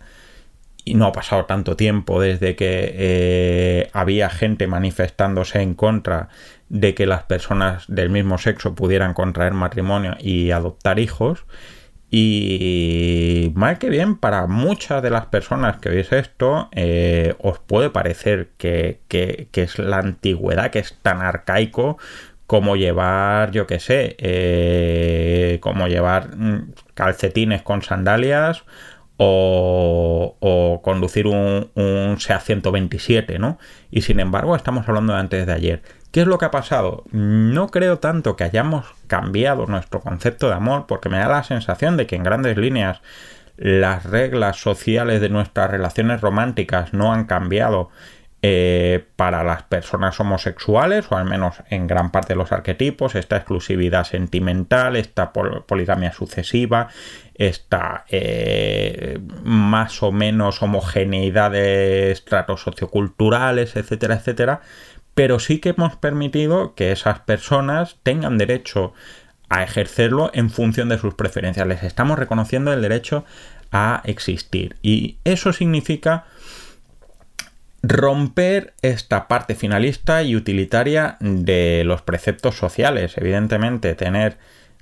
y 0.87 0.95
no 0.95 1.07
ha 1.07 1.13
pasado 1.13 1.45
tanto 1.45 1.77
tiempo 1.77 2.21
desde 2.21 2.55
que 2.57 2.95
eh, 2.95 3.91
había 3.93 4.31
gente 4.31 4.69
manifestándose 4.69 5.61
en 5.61 5.75
contra 5.75 6.29
de 6.69 6.95
que 6.95 7.07
las 7.07 7.25
personas 7.25 7.85
del 7.89 8.09
mismo 8.09 8.39
sexo 8.39 8.75
pudieran 8.75 9.13
contraer 9.13 9.53
matrimonio 9.53 10.17
y 10.21 10.53
adoptar 10.53 11.01
hijos. 11.01 11.45
Y 12.19 13.53
mal 13.57 13.79
que 13.79 13.91
bien, 13.91 14.17
para 14.17 14.47
muchas 14.47 15.03
de 15.03 15.11
las 15.11 15.27
personas 15.27 15.77
que 15.77 15.91
veis 15.91 16.11
esto, 16.13 16.71
eh, 16.73 17.35
os 17.41 17.59
puede 17.59 17.91
parecer 17.91 18.53
que, 18.57 19.01
que, 19.09 19.51
es 19.53 19.79
la 19.79 19.99
antigüedad, 19.99 20.71
que 20.71 20.79
es 20.79 20.97
tan 21.03 21.21
arcaico 21.21 21.99
como 22.47 22.77
llevar, 22.77 23.51
yo 23.51 23.67
qué 23.67 23.81
sé, 23.81 24.17
eh, 24.19 25.59
como 25.61 25.89
llevar 25.89 26.35
mm, 26.35 26.73
calcetines 26.95 27.61
con 27.61 27.83
sandalias 27.83 28.65
o, 29.19 30.37
o 30.41 30.81
conducir 30.83 31.27
un, 31.27 31.71
un 31.75 32.19
SEA 32.19 32.41
127, 32.41 33.39
¿no? 33.39 33.59
Y 33.91 34.01
sin 34.01 34.21
embargo, 34.21 34.57
estamos 34.57 34.89
hablando 34.89 35.13
de 35.13 35.19
antes 35.21 35.47
de 35.47 35.53
ayer. 35.53 35.83
¿Qué 36.17 36.23
es 36.23 36.27
lo 36.27 36.39
que 36.39 36.47
ha 36.47 36.51
pasado? 36.51 37.05
No 37.13 37.69
creo 37.69 37.99
tanto 37.99 38.37
que 38.37 38.45
hayamos 38.45 38.87
cambiado 39.07 39.67
nuestro 39.67 40.01
concepto 40.01 40.49
de 40.49 40.55
amor, 40.55 40.87
porque 40.89 41.11
me 41.11 41.19
da 41.19 41.29
la 41.29 41.45
sensación 41.45 41.99
de 41.99 42.07
que 42.07 42.17
en 42.17 42.23
grandes 42.23 42.57
líneas 42.57 43.03
las 43.59 44.05
reglas 44.05 44.57
sociales 44.57 45.21
de 45.21 45.29
nuestras 45.29 45.71
relaciones 45.71 46.23
románticas 46.23 46.95
no 46.95 47.13
han 47.13 47.27
cambiado 47.27 47.91
eh, 48.41 49.05
para 49.17 49.45
las 49.45 49.65
personas 49.65 50.19
homosexuales, 50.19 51.05
o 51.11 51.19
al 51.19 51.27
menos 51.27 51.57
en 51.69 51.87
gran 51.87 52.11
parte 52.11 52.33
de 52.33 52.39
los 52.39 52.51
arquetipos, 52.51 53.15
esta 53.15 53.37
exclusividad 53.37 54.05
sentimental, 54.05 54.97
esta 54.97 55.35
poligamia 55.35 56.13
sucesiva, 56.15 56.89
esta 57.35 58.07
eh, 58.09 59.19
más 59.45 60.03
o 60.03 60.13
menos 60.13 60.63
homogeneidad 60.63 61.51
de 61.51 62.11
estratos 62.11 62.63
socioculturales, 62.63 63.77
etcétera, 63.77 64.15
etcétera, 64.15 64.63
pero 65.17 65.39
sí 65.39 65.61
que 65.61 65.71
hemos 65.71 65.97
permitido 65.97 66.75
que 66.75 66.93
esas 66.93 67.21
personas 67.21 67.97
tengan 68.03 68.37
derecho 68.37 68.93
a 69.49 69.63
ejercerlo 69.63 70.31
en 70.35 70.51
función 70.51 70.91
de 70.91 70.99
sus 70.99 71.15
preferencias. 71.15 71.67
Les 71.67 71.83
estamos 71.85 72.19
reconociendo 72.19 72.71
el 72.71 72.83
derecho 72.83 73.25
a 73.73 74.03
existir. 74.05 74.77
Y 74.83 75.17
eso 75.25 75.55
significa 75.55 76.27
romper 77.83 78.75
esta 78.83 79.27
parte 79.27 79.55
finalista 79.55 80.23
y 80.23 80.37
utilitaria 80.37 81.17
de 81.21 81.83
los 81.87 82.03
preceptos 82.03 82.59
sociales. 82.59 83.17
Evidentemente, 83.17 83.95
tener 83.95 84.37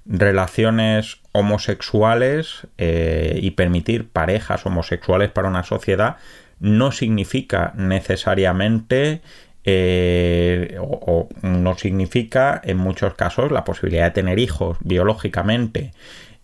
relaciones 0.05 1.19
homosexuales 1.31 2.67
eh, 2.77 3.39
y 3.41 3.53
permitir 3.53 4.09
parejas 4.09 4.67
homosexuales 4.67 5.31
para 5.31 5.47
una 5.47 5.63
sociedad 5.63 6.17
no 6.59 6.91
significa 6.91 7.73
necesariamente 7.77 9.23
eh, 9.65 10.77
o, 10.81 11.29
no 11.43 11.77
significa 11.77 12.61
en 12.63 12.77
muchos 12.77 13.15
casos 13.15 13.51
la 13.51 13.65
posibilidad 13.65 14.05
de 14.05 14.11
tener 14.11 14.39
hijos 14.39 14.77
biológicamente. 14.81 15.93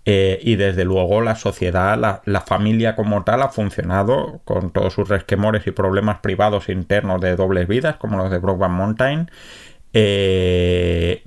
Eh, 0.06 0.40
y 0.42 0.56
desde 0.56 0.84
luego 0.84 1.20
la 1.20 1.36
sociedad, 1.36 1.98
la, 2.24 2.40
familia 2.40 2.96
como 2.96 3.22
tal 3.22 3.42
ha 3.42 3.50
funcionado 3.50 4.40
con 4.44 4.70
todos 4.70 4.94
sus 4.94 5.08
resquemores 5.08 5.66
y 5.66 5.72
problemas 5.72 6.20
privados 6.20 6.70
internos 6.70 7.20
de 7.20 7.36
dobles 7.36 7.68
vidas, 7.68 7.96
como 7.96 8.16
los 8.16 8.30
de 8.30 8.38
Brokeback 8.38 8.70
Mountain, 8.70 9.30
eh, 9.92 11.22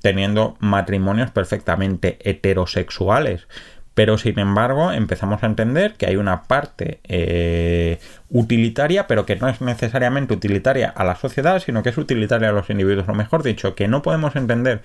teniendo 0.00 0.56
matrimonios 0.60 1.32
perfectamente 1.32 2.18
heterosexuales 2.20 3.48
pero 3.94 4.18
sin 4.18 4.38
embargo 4.40 4.92
empezamos 4.92 5.42
a 5.42 5.46
entender 5.46 5.94
que 5.94 6.06
hay 6.06 6.16
una 6.16 6.42
parte 6.42 6.98
eh, 7.04 8.00
utilitaria, 8.28 9.06
pero 9.06 9.24
que 9.24 9.36
no 9.36 9.48
es 9.48 9.60
necesariamente 9.60 10.34
utilitaria 10.34 10.88
a 10.88 11.04
la 11.04 11.14
sociedad, 11.14 11.60
sino 11.60 11.84
que 11.84 11.90
es 11.90 11.98
utilitaria 11.98 12.48
a 12.48 12.52
los 12.52 12.70
individuos. 12.70 13.08
O 13.08 13.14
mejor 13.14 13.44
dicho, 13.44 13.76
que 13.76 13.86
no 13.86 14.02
podemos 14.02 14.34
entender 14.34 14.82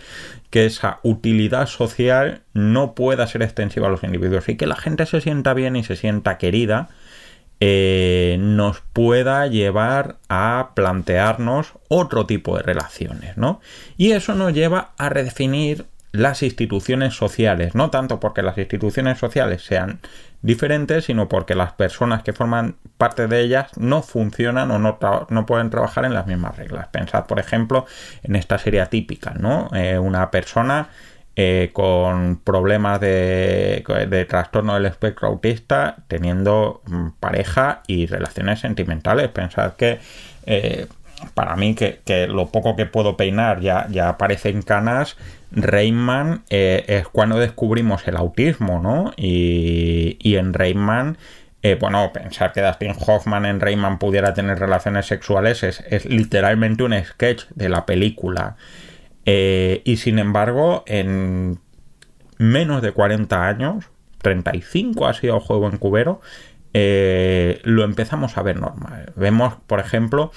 que 0.51 0.67
esa 0.67 0.99
utilidad 1.01 1.65
social 1.65 2.43
no 2.53 2.93
pueda 2.93 3.25
ser 3.25 3.41
extensiva 3.41 3.87
a 3.87 3.91
los 3.91 4.03
individuos 4.03 4.47
y 4.47 4.55
que 4.55 4.67
la 4.67 4.75
gente 4.75 5.07
se 5.07 5.21
sienta 5.21 5.55
bien 5.55 5.75
y 5.75 5.83
se 5.83 5.95
sienta 5.95 6.37
querida. 6.37 6.89
Eh, 7.61 8.37
nos 8.39 8.79
pueda 8.93 9.45
llevar 9.47 10.15
a 10.29 10.69
plantearnos 10.75 11.73
otro 11.89 12.25
tipo 12.25 12.55
de 12.55 12.63
relaciones, 12.63 13.35
¿no? 13.35 13.59
Y 13.97 14.11
eso 14.11 14.33
nos 14.33 14.53
lleva 14.53 14.91
a 14.97 15.09
redefinir 15.09 15.85
las 16.11 16.41
instituciones 16.41 17.13
sociales, 17.13 17.75
no 17.75 17.89
tanto 17.91 18.19
porque 18.19 18.41
las 18.41 18.57
instituciones 18.57 19.19
sociales 19.19 19.63
sean 19.63 19.99
diferentes, 20.41 21.05
sino 21.05 21.27
porque 21.29 21.53
las 21.53 21.73
personas 21.73 22.23
que 22.23 22.33
forman 22.33 22.77
parte 22.97 23.27
de 23.27 23.41
ellas 23.41 23.77
no 23.77 24.01
funcionan 24.01 24.71
o 24.71 24.79
no, 24.79 24.97
no 25.29 25.45
pueden 25.45 25.69
trabajar 25.69 26.05
en 26.05 26.13
las 26.13 26.27
mismas 26.27 26.57
reglas. 26.57 26.87
Pensad, 26.87 27.25
por 27.25 27.39
ejemplo, 27.39 27.85
en 28.23 28.35
esta 28.35 28.57
serie 28.57 28.85
típica, 28.87 29.33
¿no? 29.37 29.69
Eh, 29.73 29.99
una 29.99 30.31
persona 30.31 30.89
eh, 31.35 31.69
con 31.73 32.37
problemas 32.43 32.99
de, 32.99 33.83
de, 34.09 34.25
trastorno 34.25 34.73
del 34.73 34.87
espectro 34.87 35.27
autista 35.27 35.97
teniendo 36.07 36.81
mm, 36.85 37.09
pareja 37.19 37.81
y 37.87 38.07
relaciones 38.07 38.59
sentimentales. 38.59 39.29
Pensad 39.29 39.73
que 39.73 39.99
eh, 40.45 40.87
para 41.33 41.55
mí 41.55 41.75
que, 41.75 42.27
lo 42.27 42.47
poco 42.47 42.75
que 42.75 42.85
puedo 42.85 43.17
peinar 43.17 43.59
ya, 43.61 43.87
ya 43.89 44.09
aparecen 44.09 44.61
canas 44.61 45.17
Rayman 45.51 46.43
eh, 46.49 46.85
es 46.87 47.07
cuando 47.07 47.39
descubrimos 47.39 48.07
el 48.07 48.17
autismo, 48.17 48.79
¿no? 48.79 49.11
Y, 49.17 50.17
en 50.35 50.53
Rayman, 50.53 51.17
eh, 51.63 51.75
bueno, 51.79 52.11
pensar 52.13 52.53
que 52.53 52.61
Dustin 52.61 52.93
Hoffman 53.05 53.45
en 53.45 53.59
Rayman 53.59 53.97
pudiera 53.97 54.33
tener 54.33 54.59
relaciones 54.59 55.07
sexuales 55.07 55.63
es, 55.63 56.05
literalmente 56.05 56.83
un 56.83 56.93
sketch 57.03 57.45
de 57.55 57.69
la 57.69 57.85
película. 57.85 58.57
Eh, 59.25 59.81
y 59.85 59.97
sin 59.97 60.19
embargo, 60.19 60.83
en 60.85 61.59
menos 62.37 62.81
de 62.81 62.91
40 62.91 63.47
años, 63.47 63.85
35 64.21 65.07
ha 65.07 65.13
sido 65.13 65.39
juego 65.39 65.67
en 65.67 65.77
cubero, 65.77 66.21
lo 66.73 67.83
empezamos 67.83 68.37
a 68.37 68.43
ver 68.43 68.59
normal. 68.59 69.11
Vemos, 69.15 69.55
por 69.65 69.79
ejemplo, 69.79 70.31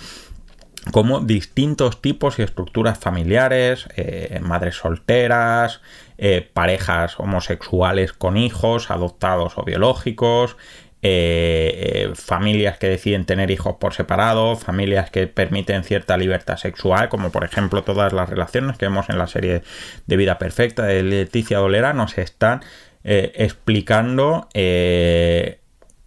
como 0.90 1.20
distintos 1.20 2.02
tipos 2.02 2.38
y 2.38 2.42
estructuras 2.42 2.98
familiares, 2.98 3.86
eh, 3.96 4.40
madres 4.42 4.76
solteras, 4.76 5.80
eh, 6.18 6.48
parejas 6.52 7.20
homosexuales 7.20 8.12
con 8.12 8.36
hijos, 8.36 8.90
adoptados 8.90 9.58
o 9.58 9.64
biológicos, 9.64 10.56
eh, 11.04 12.10
familias 12.14 12.78
que 12.78 12.88
deciden 12.88 13.24
tener 13.26 13.50
hijos 13.50 13.76
por 13.76 13.94
separado, 13.94 14.56
familias 14.56 15.10
que 15.10 15.26
permiten 15.26 15.84
cierta 15.84 16.16
libertad 16.16 16.56
sexual, 16.56 17.08
como 17.08 17.30
por 17.30 17.44
ejemplo 17.44 17.82
todas 17.82 18.12
las 18.12 18.28
relaciones 18.28 18.76
que 18.76 18.86
vemos 18.86 19.08
en 19.08 19.18
la 19.18 19.26
serie 19.26 19.62
de 20.06 20.16
Vida 20.16 20.38
Perfecta 20.38 20.84
de 20.84 21.02
Leticia 21.02 21.58
Dolera, 21.58 21.92
nos 21.92 22.18
están 22.18 22.62
explicando 23.04 24.48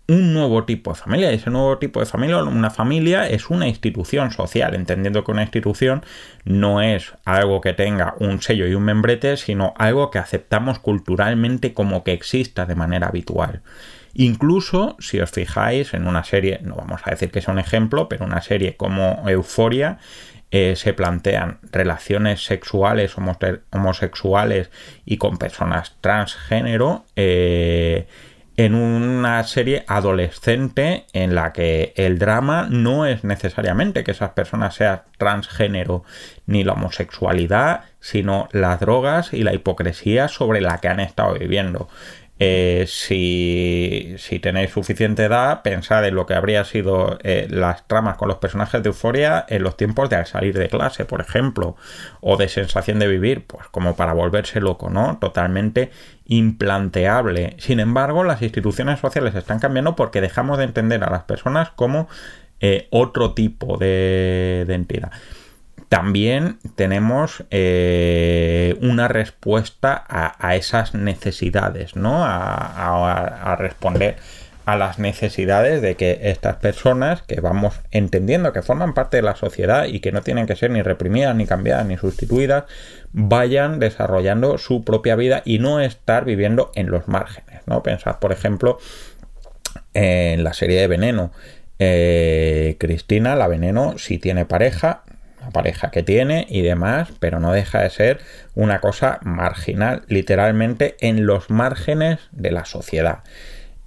un 0.07 0.33
nuevo 0.33 0.65
tipo 0.65 0.91
de 0.91 0.99
familia. 0.99 1.31
Y 1.31 1.35
ese 1.35 1.49
nuevo 1.49 1.77
tipo 1.77 1.99
de 1.99 2.05
familia, 2.05 2.43
una 2.43 2.69
familia, 2.69 3.27
es 3.29 3.49
una 3.49 3.67
institución 3.67 4.31
social, 4.31 4.75
entendiendo 4.75 5.23
que 5.23 5.31
una 5.31 5.43
institución 5.43 6.03
no 6.43 6.81
es 6.81 7.13
algo 7.25 7.61
que 7.61 7.73
tenga 7.73 8.15
un 8.19 8.41
sello 8.41 8.67
y 8.67 8.75
un 8.75 8.83
membrete, 8.83 9.37
sino 9.37 9.73
algo 9.77 10.11
que 10.11 10.19
aceptamos 10.19 10.79
culturalmente 10.79 11.73
como 11.73 12.03
que 12.03 12.13
exista 12.13 12.65
de 12.65 12.75
manera 12.75 13.07
habitual. 13.07 13.61
Incluso 14.13 14.95
si 14.99 15.19
os 15.19 15.31
fijáis 15.31 15.93
en 15.93 16.07
una 16.07 16.23
serie, 16.23 16.59
no 16.63 16.75
vamos 16.75 17.01
a 17.03 17.11
decir 17.11 17.31
que 17.31 17.41
sea 17.41 17.53
un 17.53 17.59
ejemplo, 17.59 18.07
pero 18.07 18.25
una 18.25 18.41
serie 18.41 18.77
como 18.77 19.23
Euforia, 19.27 19.99
eh, 20.51 20.77
se 20.77 20.93
plantean 20.93 21.59
relaciones 21.69 22.45
sexuales, 22.45 23.15
homosexuales 23.71 24.69
y 25.03 25.17
con 25.17 25.37
personas 25.37 25.97
transgénero. 25.99 27.03
Eh, 27.17 28.07
en 28.57 28.73
una 28.73 29.43
serie 29.43 29.83
adolescente 29.87 31.05
en 31.13 31.35
la 31.35 31.51
que 31.51 31.93
el 31.97 32.19
drama 32.19 32.67
no 32.69 33.05
es 33.05 33.23
necesariamente 33.23 34.03
que 34.03 34.11
esas 34.11 34.31
personas 34.31 34.75
sean 34.75 35.01
transgénero 35.17 36.03
ni 36.45 36.63
la 36.63 36.73
homosexualidad, 36.73 37.81
sino 37.99 38.47
las 38.51 38.79
drogas 38.79 39.33
y 39.33 39.43
la 39.43 39.53
hipocresía 39.53 40.27
sobre 40.29 40.61
la 40.61 40.79
que 40.79 40.87
han 40.87 41.01
estado 41.01 41.33
viviendo. 41.33 41.89
Eh, 42.37 42.85
si, 42.87 44.17
tenéis 44.41 44.71
suficiente 44.71 45.23
edad, 45.23 45.61
pensad 45.61 46.05
en 46.05 46.15
lo 46.15 46.25
que 46.25 46.33
habría 46.33 46.65
sido 46.65 47.17
eh, 47.23 47.47
las 47.49 47.87
tramas 47.87 48.17
con 48.17 48.27
los 48.27 48.39
personajes 48.39 48.83
de 48.83 48.89
Euforia 48.89 49.45
en 49.47 49.63
los 49.63 49.77
tiempos 49.77 50.09
de 50.09 50.17
al 50.17 50.25
salir 50.25 50.57
de 50.57 50.67
clase, 50.67 51.05
por 51.05 51.21
ejemplo, 51.21 51.77
o 52.19 52.35
de 52.35 52.49
sensación 52.49 52.99
de 52.99 53.07
vivir, 53.07 53.45
pues 53.45 53.67
como 53.69 53.95
para 53.95 54.13
volverse 54.13 54.59
loco, 54.59 54.89
¿no? 54.89 55.17
Totalmente 55.19 55.91
implanteable. 56.25 57.55
Sin 57.57 57.79
embargo, 57.79 58.23
las 58.25 58.41
instituciones 58.41 58.99
sociales 58.99 59.33
están 59.35 59.59
cambiando 59.59 59.95
porque 59.95 60.19
dejamos 60.19 60.57
de 60.57 60.65
entender 60.65 61.03
a 61.05 61.09
las 61.09 61.23
personas 61.23 61.69
como 61.69 62.09
eh, 62.59 62.87
otro 62.91 63.33
tipo 63.33 63.77
de, 63.77 64.65
de 64.67 64.73
entidad. 64.73 65.11
También 65.89 66.59
tenemos 66.75 67.43
eh, 67.51 68.75
una 68.81 69.07
respuesta 69.07 70.03
a, 70.07 70.55
esas 70.55 70.93
necesidades, 70.93 71.95
¿no? 71.95 72.23
a 72.23 73.55
responder 73.59 74.17
a 74.65 74.75
las 74.75 74.97
necesidades 74.97 75.81
de 75.81 75.95
que 75.95 76.19
estas 76.23 76.55
personas 76.57 77.21
que 77.21 77.39
vamos 77.39 77.79
entendiendo 77.91 78.51
que 78.51 78.63
forman 78.63 78.93
parte 78.93 79.17
de 79.17 79.23
la 79.23 79.35
sociedad 79.35 79.85
y 79.85 79.99
que 79.99 80.11
no 80.11 80.21
tienen 80.21 80.47
que 80.47 80.55
ser 80.55 80.71
ni 80.71 80.81
reprimidas, 80.81 81.35
ni 81.35 81.45
cambiadas, 81.45 81.85
ni 81.85 81.97
sustituidas, 81.97 82.65
vayan 83.11 83.79
desarrollando 83.79 84.57
su 84.57 84.83
propia 84.83 85.15
vida 85.15 85.43
y 85.45 85.59
no 85.59 85.79
estar 85.79 86.25
viviendo 86.25 86.71
en 86.73 86.89
los 86.89 87.07
márgenes. 87.07 87.61
¿no? 87.67 87.83
Pensad, 87.83 88.17
por 88.17 88.31
ejemplo, 88.31 88.79
en 89.93 90.43
la 90.43 90.53
serie 90.53 90.81
de 90.81 90.87
Veneno. 90.87 91.31
Eh, 91.77 92.77
Cristina, 92.79 93.35
la 93.35 93.47
Veneno, 93.47 93.99
si 93.99 94.17
tiene 94.17 94.45
pareja, 94.45 95.03
pareja 95.51 95.91
que 95.91 96.03
tiene 96.03 96.45
y 96.49 96.61
demás, 96.61 97.09
pero 97.19 97.39
no 97.39 97.51
deja 97.51 97.81
de 97.81 97.89
ser 97.89 98.19
una 98.55 98.79
cosa 98.79 99.19
marginal, 99.23 100.03
literalmente 100.07 100.95
en 100.99 101.25
los 101.25 101.49
márgenes 101.49 102.19
de 102.31 102.51
la 102.51 102.65
sociedad. 102.65 103.23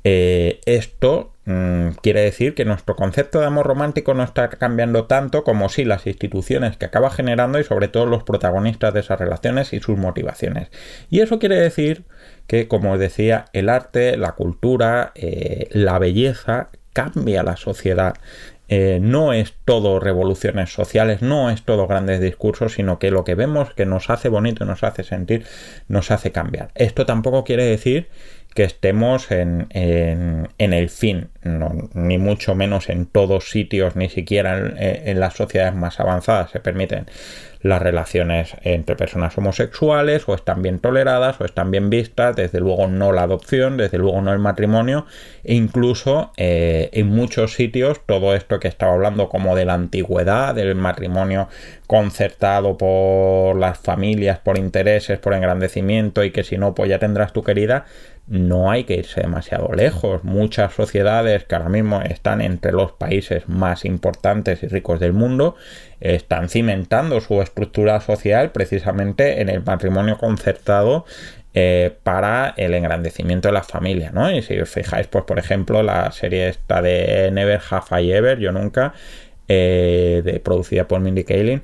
Eh, 0.04 0.60
esto 0.64 1.34
mm, 1.44 1.88
quiere 2.02 2.22
decir 2.22 2.54
que 2.54 2.64
nuestro 2.64 2.96
concepto 2.96 3.40
de 3.40 3.46
amor 3.46 3.66
romántico 3.66 4.14
no 4.14 4.22
está 4.22 4.48
cambiando 4.48 5.04
tanto 5.04 5.44
como 5.44 5.68
si 5.68 5.84
las 5.84 6.06
instituciones 6.06 6.76
que 6.76 6.86
acaba 6.86 7.10
generando 7.10 7.58
y 7.58 7.64
sobre 7.64 7.88
todo 7.88 8.06
los 8.06 8.22
protagonistas 8.22 8.94
de 8.94 9.00
esas 9.00 9.18
relaciones 9.18 9.72
y 9.72 9.80
sus 9.80 9.98
motivaciones. 9.98 10.70
Y 11.10 11.20
eso 11.20 11.38
quiere 11.38 11.56
decir 11.56 12.04
que, 12.46 12.68
como 12.68 12.92
os 12.92 12.98
decía, 12.98 13.46
el 13.52 13.68
arte, 13.68 14.16
la 14.16 14.32
cultura, 14.32 15.12
eh, 15.14 15.68
la 15.72 15.98
belleza 15.98 16.70
cambia 16.92 17.42
la 17.42 17.56
sociedad. 17.56 18.14
Eh, 18.68 18.98
no 19.00 19.32
es 19.32 19.54
todo 19.64 19.98
revoluciones 19.98 20.72
sociales, 20.72 21.22
no 21.22 21.50
es 21.50 21.62
todo 21.62 21.86
grandes 21.86 22.20
discursos, 22.20 22.74
sino 22.74 22.98
que 22.98 23.10
lo 23.10 23.24
que 23.24 23.34
vemos 23.34 23.72
que 23.72 23.86
nos 23.86 24.10
hace 24.10 24.28
bonito, 24.28 24.66
nos 24.66 24.84
hace 24.84 25.04
sentir, 25.04 25.44
nos 25.88 26.10
hace 26.10 26.32
cambiar. 26.32 26.70
Esto 26.74 27.06
tampoco 27.06 27.44
quiere 27.44 27.64
decir 27.64 28.08
que 28.54 28.64
estemos 28.64 29.30
en, 29.30 29.68
en, 29.70 30.72
el 30.72 30.88
fin, 30.88 31.28
ni 31.94 32.18
mucho 32.18 32.54
menos 32.54 32.88
en 32.88 33.06
todos 33.06 33.50
sitios, 33.50 33.94
ni 33.94 34.08
siquiera 34.08 34.58
en, 34.58 34.74
en, 34.78 35.20
las 35.20 35.34
sociedades 35.34 35.74
más 35.74 36.00
avanzadas 36.00 36.50
se 36.50 36.60
permiten 36.60 37.06
las 37.60 37.82
relaciones 37.82 38.56
entre 38.62 38.96
personas 38.96 39.36
homosexuales 39.36 40.28
o 40.28 40.34
están 40.34 40.62
bien 40.62 40.78
toleradas 40.78 41.40
o 41.40 41.44
están 41.44 41.70
bien 41.70 41.90
vistas, 41.90 42.36
desde 42.36 42.60
luego 42.60 42.86
no 42.86 43.12
la 43.12 43.22
adopción, 43.22 43.76
desde 43.76 43.98
luego 43.98 44.20
no 44.22 44.32
el 44.32 44.38
matrimonio 44.38 45.06
e 45.44 45.54
incluso 45.54 46.32
eh, 46.36 46.90
en 46.92 47.08
muchos 47.08 47.54
sitios 47.54 48.00
todo 48.06 48.34
esto 48.34 48.60
que 48.60 48.68
estaba 48.68 48.92
hablando 48.92 49.28
como 49.28 49.56
de 49.56 49.64
la 49.64 49.74
antigüedad, 49.74 50.54
del 50.54 50.74
matrimonio 50.74 51.48
concertado 51.86 52.76
por 52.76 53.56
las 53.56 53.78
familias, 53.78 54.38
por 54.38 54.58
intereses, 54.58 55.18
por 55.18 55.34
engrandecimiento 55.34 56.22
y 56.22 56.30
que 56.30 56.44
si 56.44 56.58
no 56.58 56.74
pues 56.74 56.88
ya 56.88 56.98
tendrás 56.98 57.32
tu 57.32 57.42
querida, 57.42 57.86
no 58.28 58.70
hay 58.70 58.84
que 58.84 58.94
irse 58.94 59.22
demasiado 59.22 59.72
lejos. 59.72 60.22
Muchas 60.22 60.74
sociedades 60.74 61.44
que 61.44 61.54
ahora 61.54 61.70
mismo 61.70 62.02
están 62.02 62.40
entre 62.40 62.72
los 62.72 62.92
países 62.92 63.48
más 63.48 63.84
importantes 63.84 64.62
y 64.62 64.68
ricos 64.68 65.00
del 65.00 65.12
mundo 65.12 65.56
están 66.00 66.48
cimentando 66.48 67.20
su 67.20 67.40
estructura 67.40 68.00
social 68.00 68.52
precisamente 68.52 69.40
en 69.40 69.48
el 69.48 69.64
matrimonio 69.64 70.18
concertado 70.18 71.04
eh, 71.54 71.96
para 72.02 72.54
el 72.56 72.74
engrandecimiento 72.74 73.48
de 73.48 73.54
la 73.54 73.62
familia, 73.62 74.12
¿no? 74.12 74.30
Y 74.30 74.42
si 74.42 74.58
os 74.60 74.68
fijáis, 74.68 75.06
pues 75.06 75.24
por 75.24 75.38
ejemplo, 75.38 75.82
la 75.82 76.12
serie 76.12 76.48
esta 76.48 76.82
de 76.82 77.30
Never 77.32 77.60
Have 77.70 78.02
I 78.02 78.12
Ever, 78.12 78.38
Yo 78.38 78.52
Nunca, 78.52 78.92
eh, 79.48 80.20
de, 80.24 80.38
producida 80.40 80.86
por 80.86 81.00
Mindy 81.00 81.24
Kaling, 81.24 81.62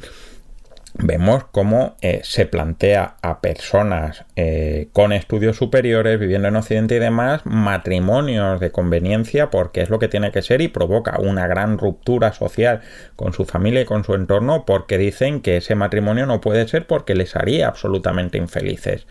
vemos 0.96 1.44
cómo 1.50 1.96
eh, 2.00 2.20
se 2.22 2.46
plantea 2.46 3.16
a 3.20 3.40
personas 3.40 4.24
eh, 4.36 4.88
con 4.92 5.12
estudios 5.12 5.56
superiores 5.56 6.20
viviendo 6.20 6.46
en 6.46 6.56
Occidente 6.56 6.96
y 6.96 6.98
demás 7.00 7.42
matrimonios 7.44 8.60
de 8.60 8.70
conveniencia 8.70 9.50
porque 9.50 9.82
es 9.82 9.90
lo 9.90 9.98
que 9.98 10.06
tiene 10.06 10.30
que 10.30 10.42
ser 10.42 10.60
y 10.60 10.68
provoca 10.68 11.18
una 11.18 11.48
gran 11.48 11.78
ruptura 11.78 12.32
social 12.32 12.80
con 13.16 13.32
su 13.32 13.44
familia 13.44 13.80
y 13.80 13.86
con 13.86 14.04
su 14.04 14.14
entorno 14.14 14.64
porque 14.64 14.96
dicen 14.96 15.40
que 15.40 15.56
ese 15.56 15.74
matrimonio 15.74 16.26
no 16.26 16.40
puede 16.40 16.68
ser 16.68 16.86
porque 16.86 17.16
les 17.16 17.34
haría 17.34 17.66
absolutamente 17.66 18.38
infelices. 18.38 19.06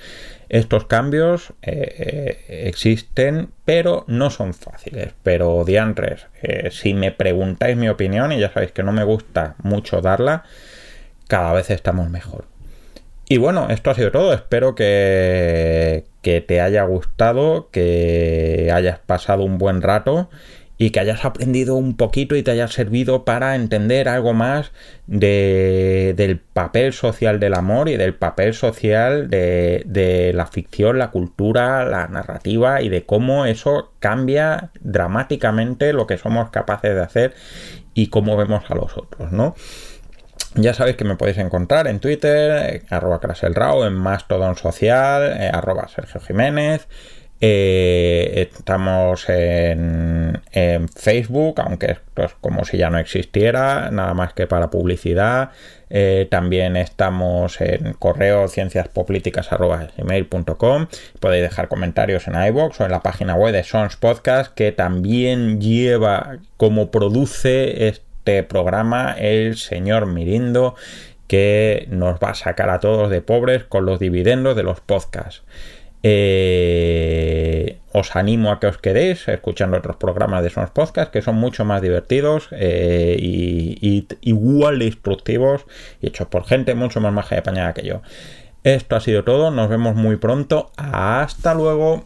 Estos 0.47 0.85
cambios 0.85 1.53
eh, 1.63 2.45
existen, 2.47 3.49
pero 3.65 4.05
no 4.07 4.29
son 4.29 4.53
fáciles. 4.53 5.13
Pero, 5.23 5.63
diantres, 5.65 6.27
si 6.69 6.93
me 6.93 7.11
preguntáis 7.11 7.75
mi 7.75 7.89
opinión, 7.89 8.31
y 8.31 8.39
ya 8.39 8.51
sabéis 8.51 8.71
que 8.71 8.83
no 8.83 8.91
me 8.91 9.03
gusta 9.03 9.55
mucho 9.63 10.01
darla, 10.01 10.43
cada 11.27 11.53
vez 11.53 11.69
estamos 11.69 12.09
mejor. 12.09 12.45
Y 13.29 13.37
bueno, 13.37 13.67
esto 13.69 13.89
ha 13.89 13.95
sido 13.95 14.11
todo. 14.11 14.33
Espero 14.33 14.75
que, 14.75 16.05
te 16.21 16.61
haya 16.61 16.83
gustado, 16.83 17.69
que 17.71 18.71
hayas 18.73 18.99
pasado 18.99 19.43
un 19.43 19.57
buen 19.57 19.81
rato 19.81 20.29
y 20.77 20.89
que 20.89 20.99
hayas 20.99 21.23
aprendido 21.23 21.75
un 21.75 21.95
poquito 21.95 22.35
y 22.35 22.43
te 22.43 22.51
haya 22.51 22.67
servido 22.67 23.25
para 23.25 23.55
entender 23.55 24.09
algo 24.09 24.33
más 24.33 24.71
de, 25.07 26.13
del 26.17 26.39
papel 26.39 26.93
social 26.93 27.39
del 27.39 27.53
amor 27.53 27.89
y 27.89 27.95
del 27.95 28.15
papel 28.15 28.53
social 28.53 29.29
de, 29.29 29.83
de, 29.85 30.33
la 30.33 30.47
ficción, 30.47 30.99
la 30.99 31.11
cultura, 31.11 31.85
la 31.85 32.07
narrativa 32.07 32.81
y 32.81 32.89
de 32.89 33.05
cómo 33.05 33.45
eso 33.45 33.93
cambia 33.99 34.71
dramáticamente 34.81 35.93
lo 35.93 36.07
que 36.07 36.17
somos 36.17 36.49
capaces 36.49 36.93
de 36.93 37.01
hacer 37.01 37.33
y 37.93 38.07
cómo 38.07 38.35
vemos 38.35 38.63
a 38.69 38.75
los 38.75 38.97
otros, 38.97 39.31
¿no? 39.31 39.55
Ya 40.55 40.73
sabéis 40.75 40.97
que 40.97 41.03
me 41.03 41.15
podéis 41.15 41.39
encontrar 41.39 41.87
en 41.87 41.99
Twitter, 41.99 42.75
eh, 42.75 42.83
arroba 42.89 43.19
Craselrao, 43.19 43.87
en 43.87 43.93
Mastodon 43.93 44.55
Social, 44.55 45.35
eh, 45.39 45.49
arroba 45.51 45.87
Sergio 45.87 46.21
Jiménez. 46.21 46.87
Eh, 47.41 48.49
estamos 48.55 49.27
en, 49.29 50.39
Facebook, 50.95 51.59
aunque 51.59 51.91
esto 51.91 52.23
es 52.23 52.33
como 52.39 52.63
si 52.63 52.77
ya 52.77 52.89
no 52.89 52.99
existiera, 52.99 53.91
nada 53.91 54.13
más 54.13 54.33
que 54.33 54.47
para 54.47 54.69
publicidad. 54.69 55.49
también 56.29 56.77
estamos 56.77 57.59
en 57.59 57.93
correo 57.93 58.47
cienciaspolíticas.gmail.com 58.47 60.87
Podéis 61.19 61.43
dejar 61.43 61.67
comentarios 61.67 62.27
en 62.27 62.35
iVoox 62.45 62.79
o 62.81 62.85
en 62.85 62.91
la 62.91 63.01
página 63.01 63.35
web 63.35 63.53
de 63.53 63.63
Sons 63.63 63.97
Podcast, 63.97 64.53
que 64.53 64.71
también 64.71 65.59
lleva 65.59 66.37
como 66.57 66.91
produce 66.91 67.87
este 67.89 68.12
este 68.23 68.41
programa 68.43 69.15
el 69.19 69.57
señor 69.57 70.05
Mirindo 70.05 70.75
que 71.27 71.87
nos 71.89 72.19
va 72.19 72.29
a 72.29 72.35
sacar 72.35 72.69
a 72.69 72.79
todos 72.79 73.09
de 73.09 73.21
pobres 73.21 73.65
con 73.65 73.85
los 73.85 73.99
dividendos 73.99 74.55
de 74.55 74.63
los 74.63 74.79
podcasts. 74.79 75.43
Eh, 76.03 77.79
os 77.91 78.15
animo 78.15 78.51
a 78.51 78.61
que 78.61 78.67
os 78.67 78.77
quedéis 78.77 79.27
escuchando 79.27 79.77
otros 79.77 79.97
programas 79.97 80.41
de 80.41 80.49
Sons 80.49 80.69
Podcast 80.69 81.11
que 81.11 81.21
son 81.21 81.35
mucho 81.35 81.65
más 81.65 81.81
divertidos 81.81 82.47
eh, 82.51 83.17
y, 83.19 84.07
igual 84.21 84.79
de 84.79 84.85
instructivos 84.85 85.65
y 86.01 86.07
hechos 86.07 86.27
por 86.27 86.45
gente 86.45 86.75
mucho 86.75 87.01
más 87.01 87.11
maja 87.11 87.35
y 87.35 87.39
apañada 87.39 87.73
que 87.73 87.85
yo. 87.85 88.01
Esto 88.63 88.95
ha 88.95 89.01
sido 89.01 89.25
todo, 89.25 89.51
nos 89.51 89.67
vemos 89.67 89.95
muy 89.95 90.15
pronto. 90.15 90.71
Hasta 90.77 91.53
luego. 91.53 92.05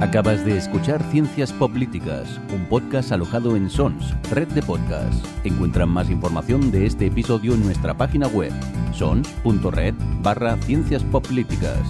Acabas 0.00 0.44
de 0.44 0.56
escuchar 0.56 1.02
Ciencias 1.10 1.52
Políticas, 1.52 2.40
un 2.54 2.66
podcast 2.66 3.10
alojado 3.10 3.56
en 3.56 3.68
Sons, 3.68 4.14
red 4.30 4.46
de 4.46 4.62
podcasts. 4.62 5.28
Encuentra 5.42 5.86
más 5.86 6.08
información 6.08 6.70
de 6.70 6.86
este 6.86 7.06
episodio 7.06 7.54
en 7.54 7.64
nuestra 7.64 7.96
página 7.96 8.28
web, 8.28 8.52
sons.red 8.92 9.94
barra 10.22 10.56
ciencias 10.58 11.02
políticas. 11.02 11.80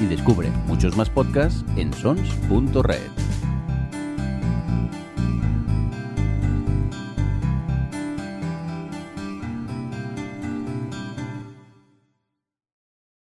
Y 0.00 0.06
descubre 0.06 0.48
muchos 0.68 0.96
más 0.96 1.10
podcasts 1.10 1.64
en 1.76 1.92
sons.red. 1.92 3.10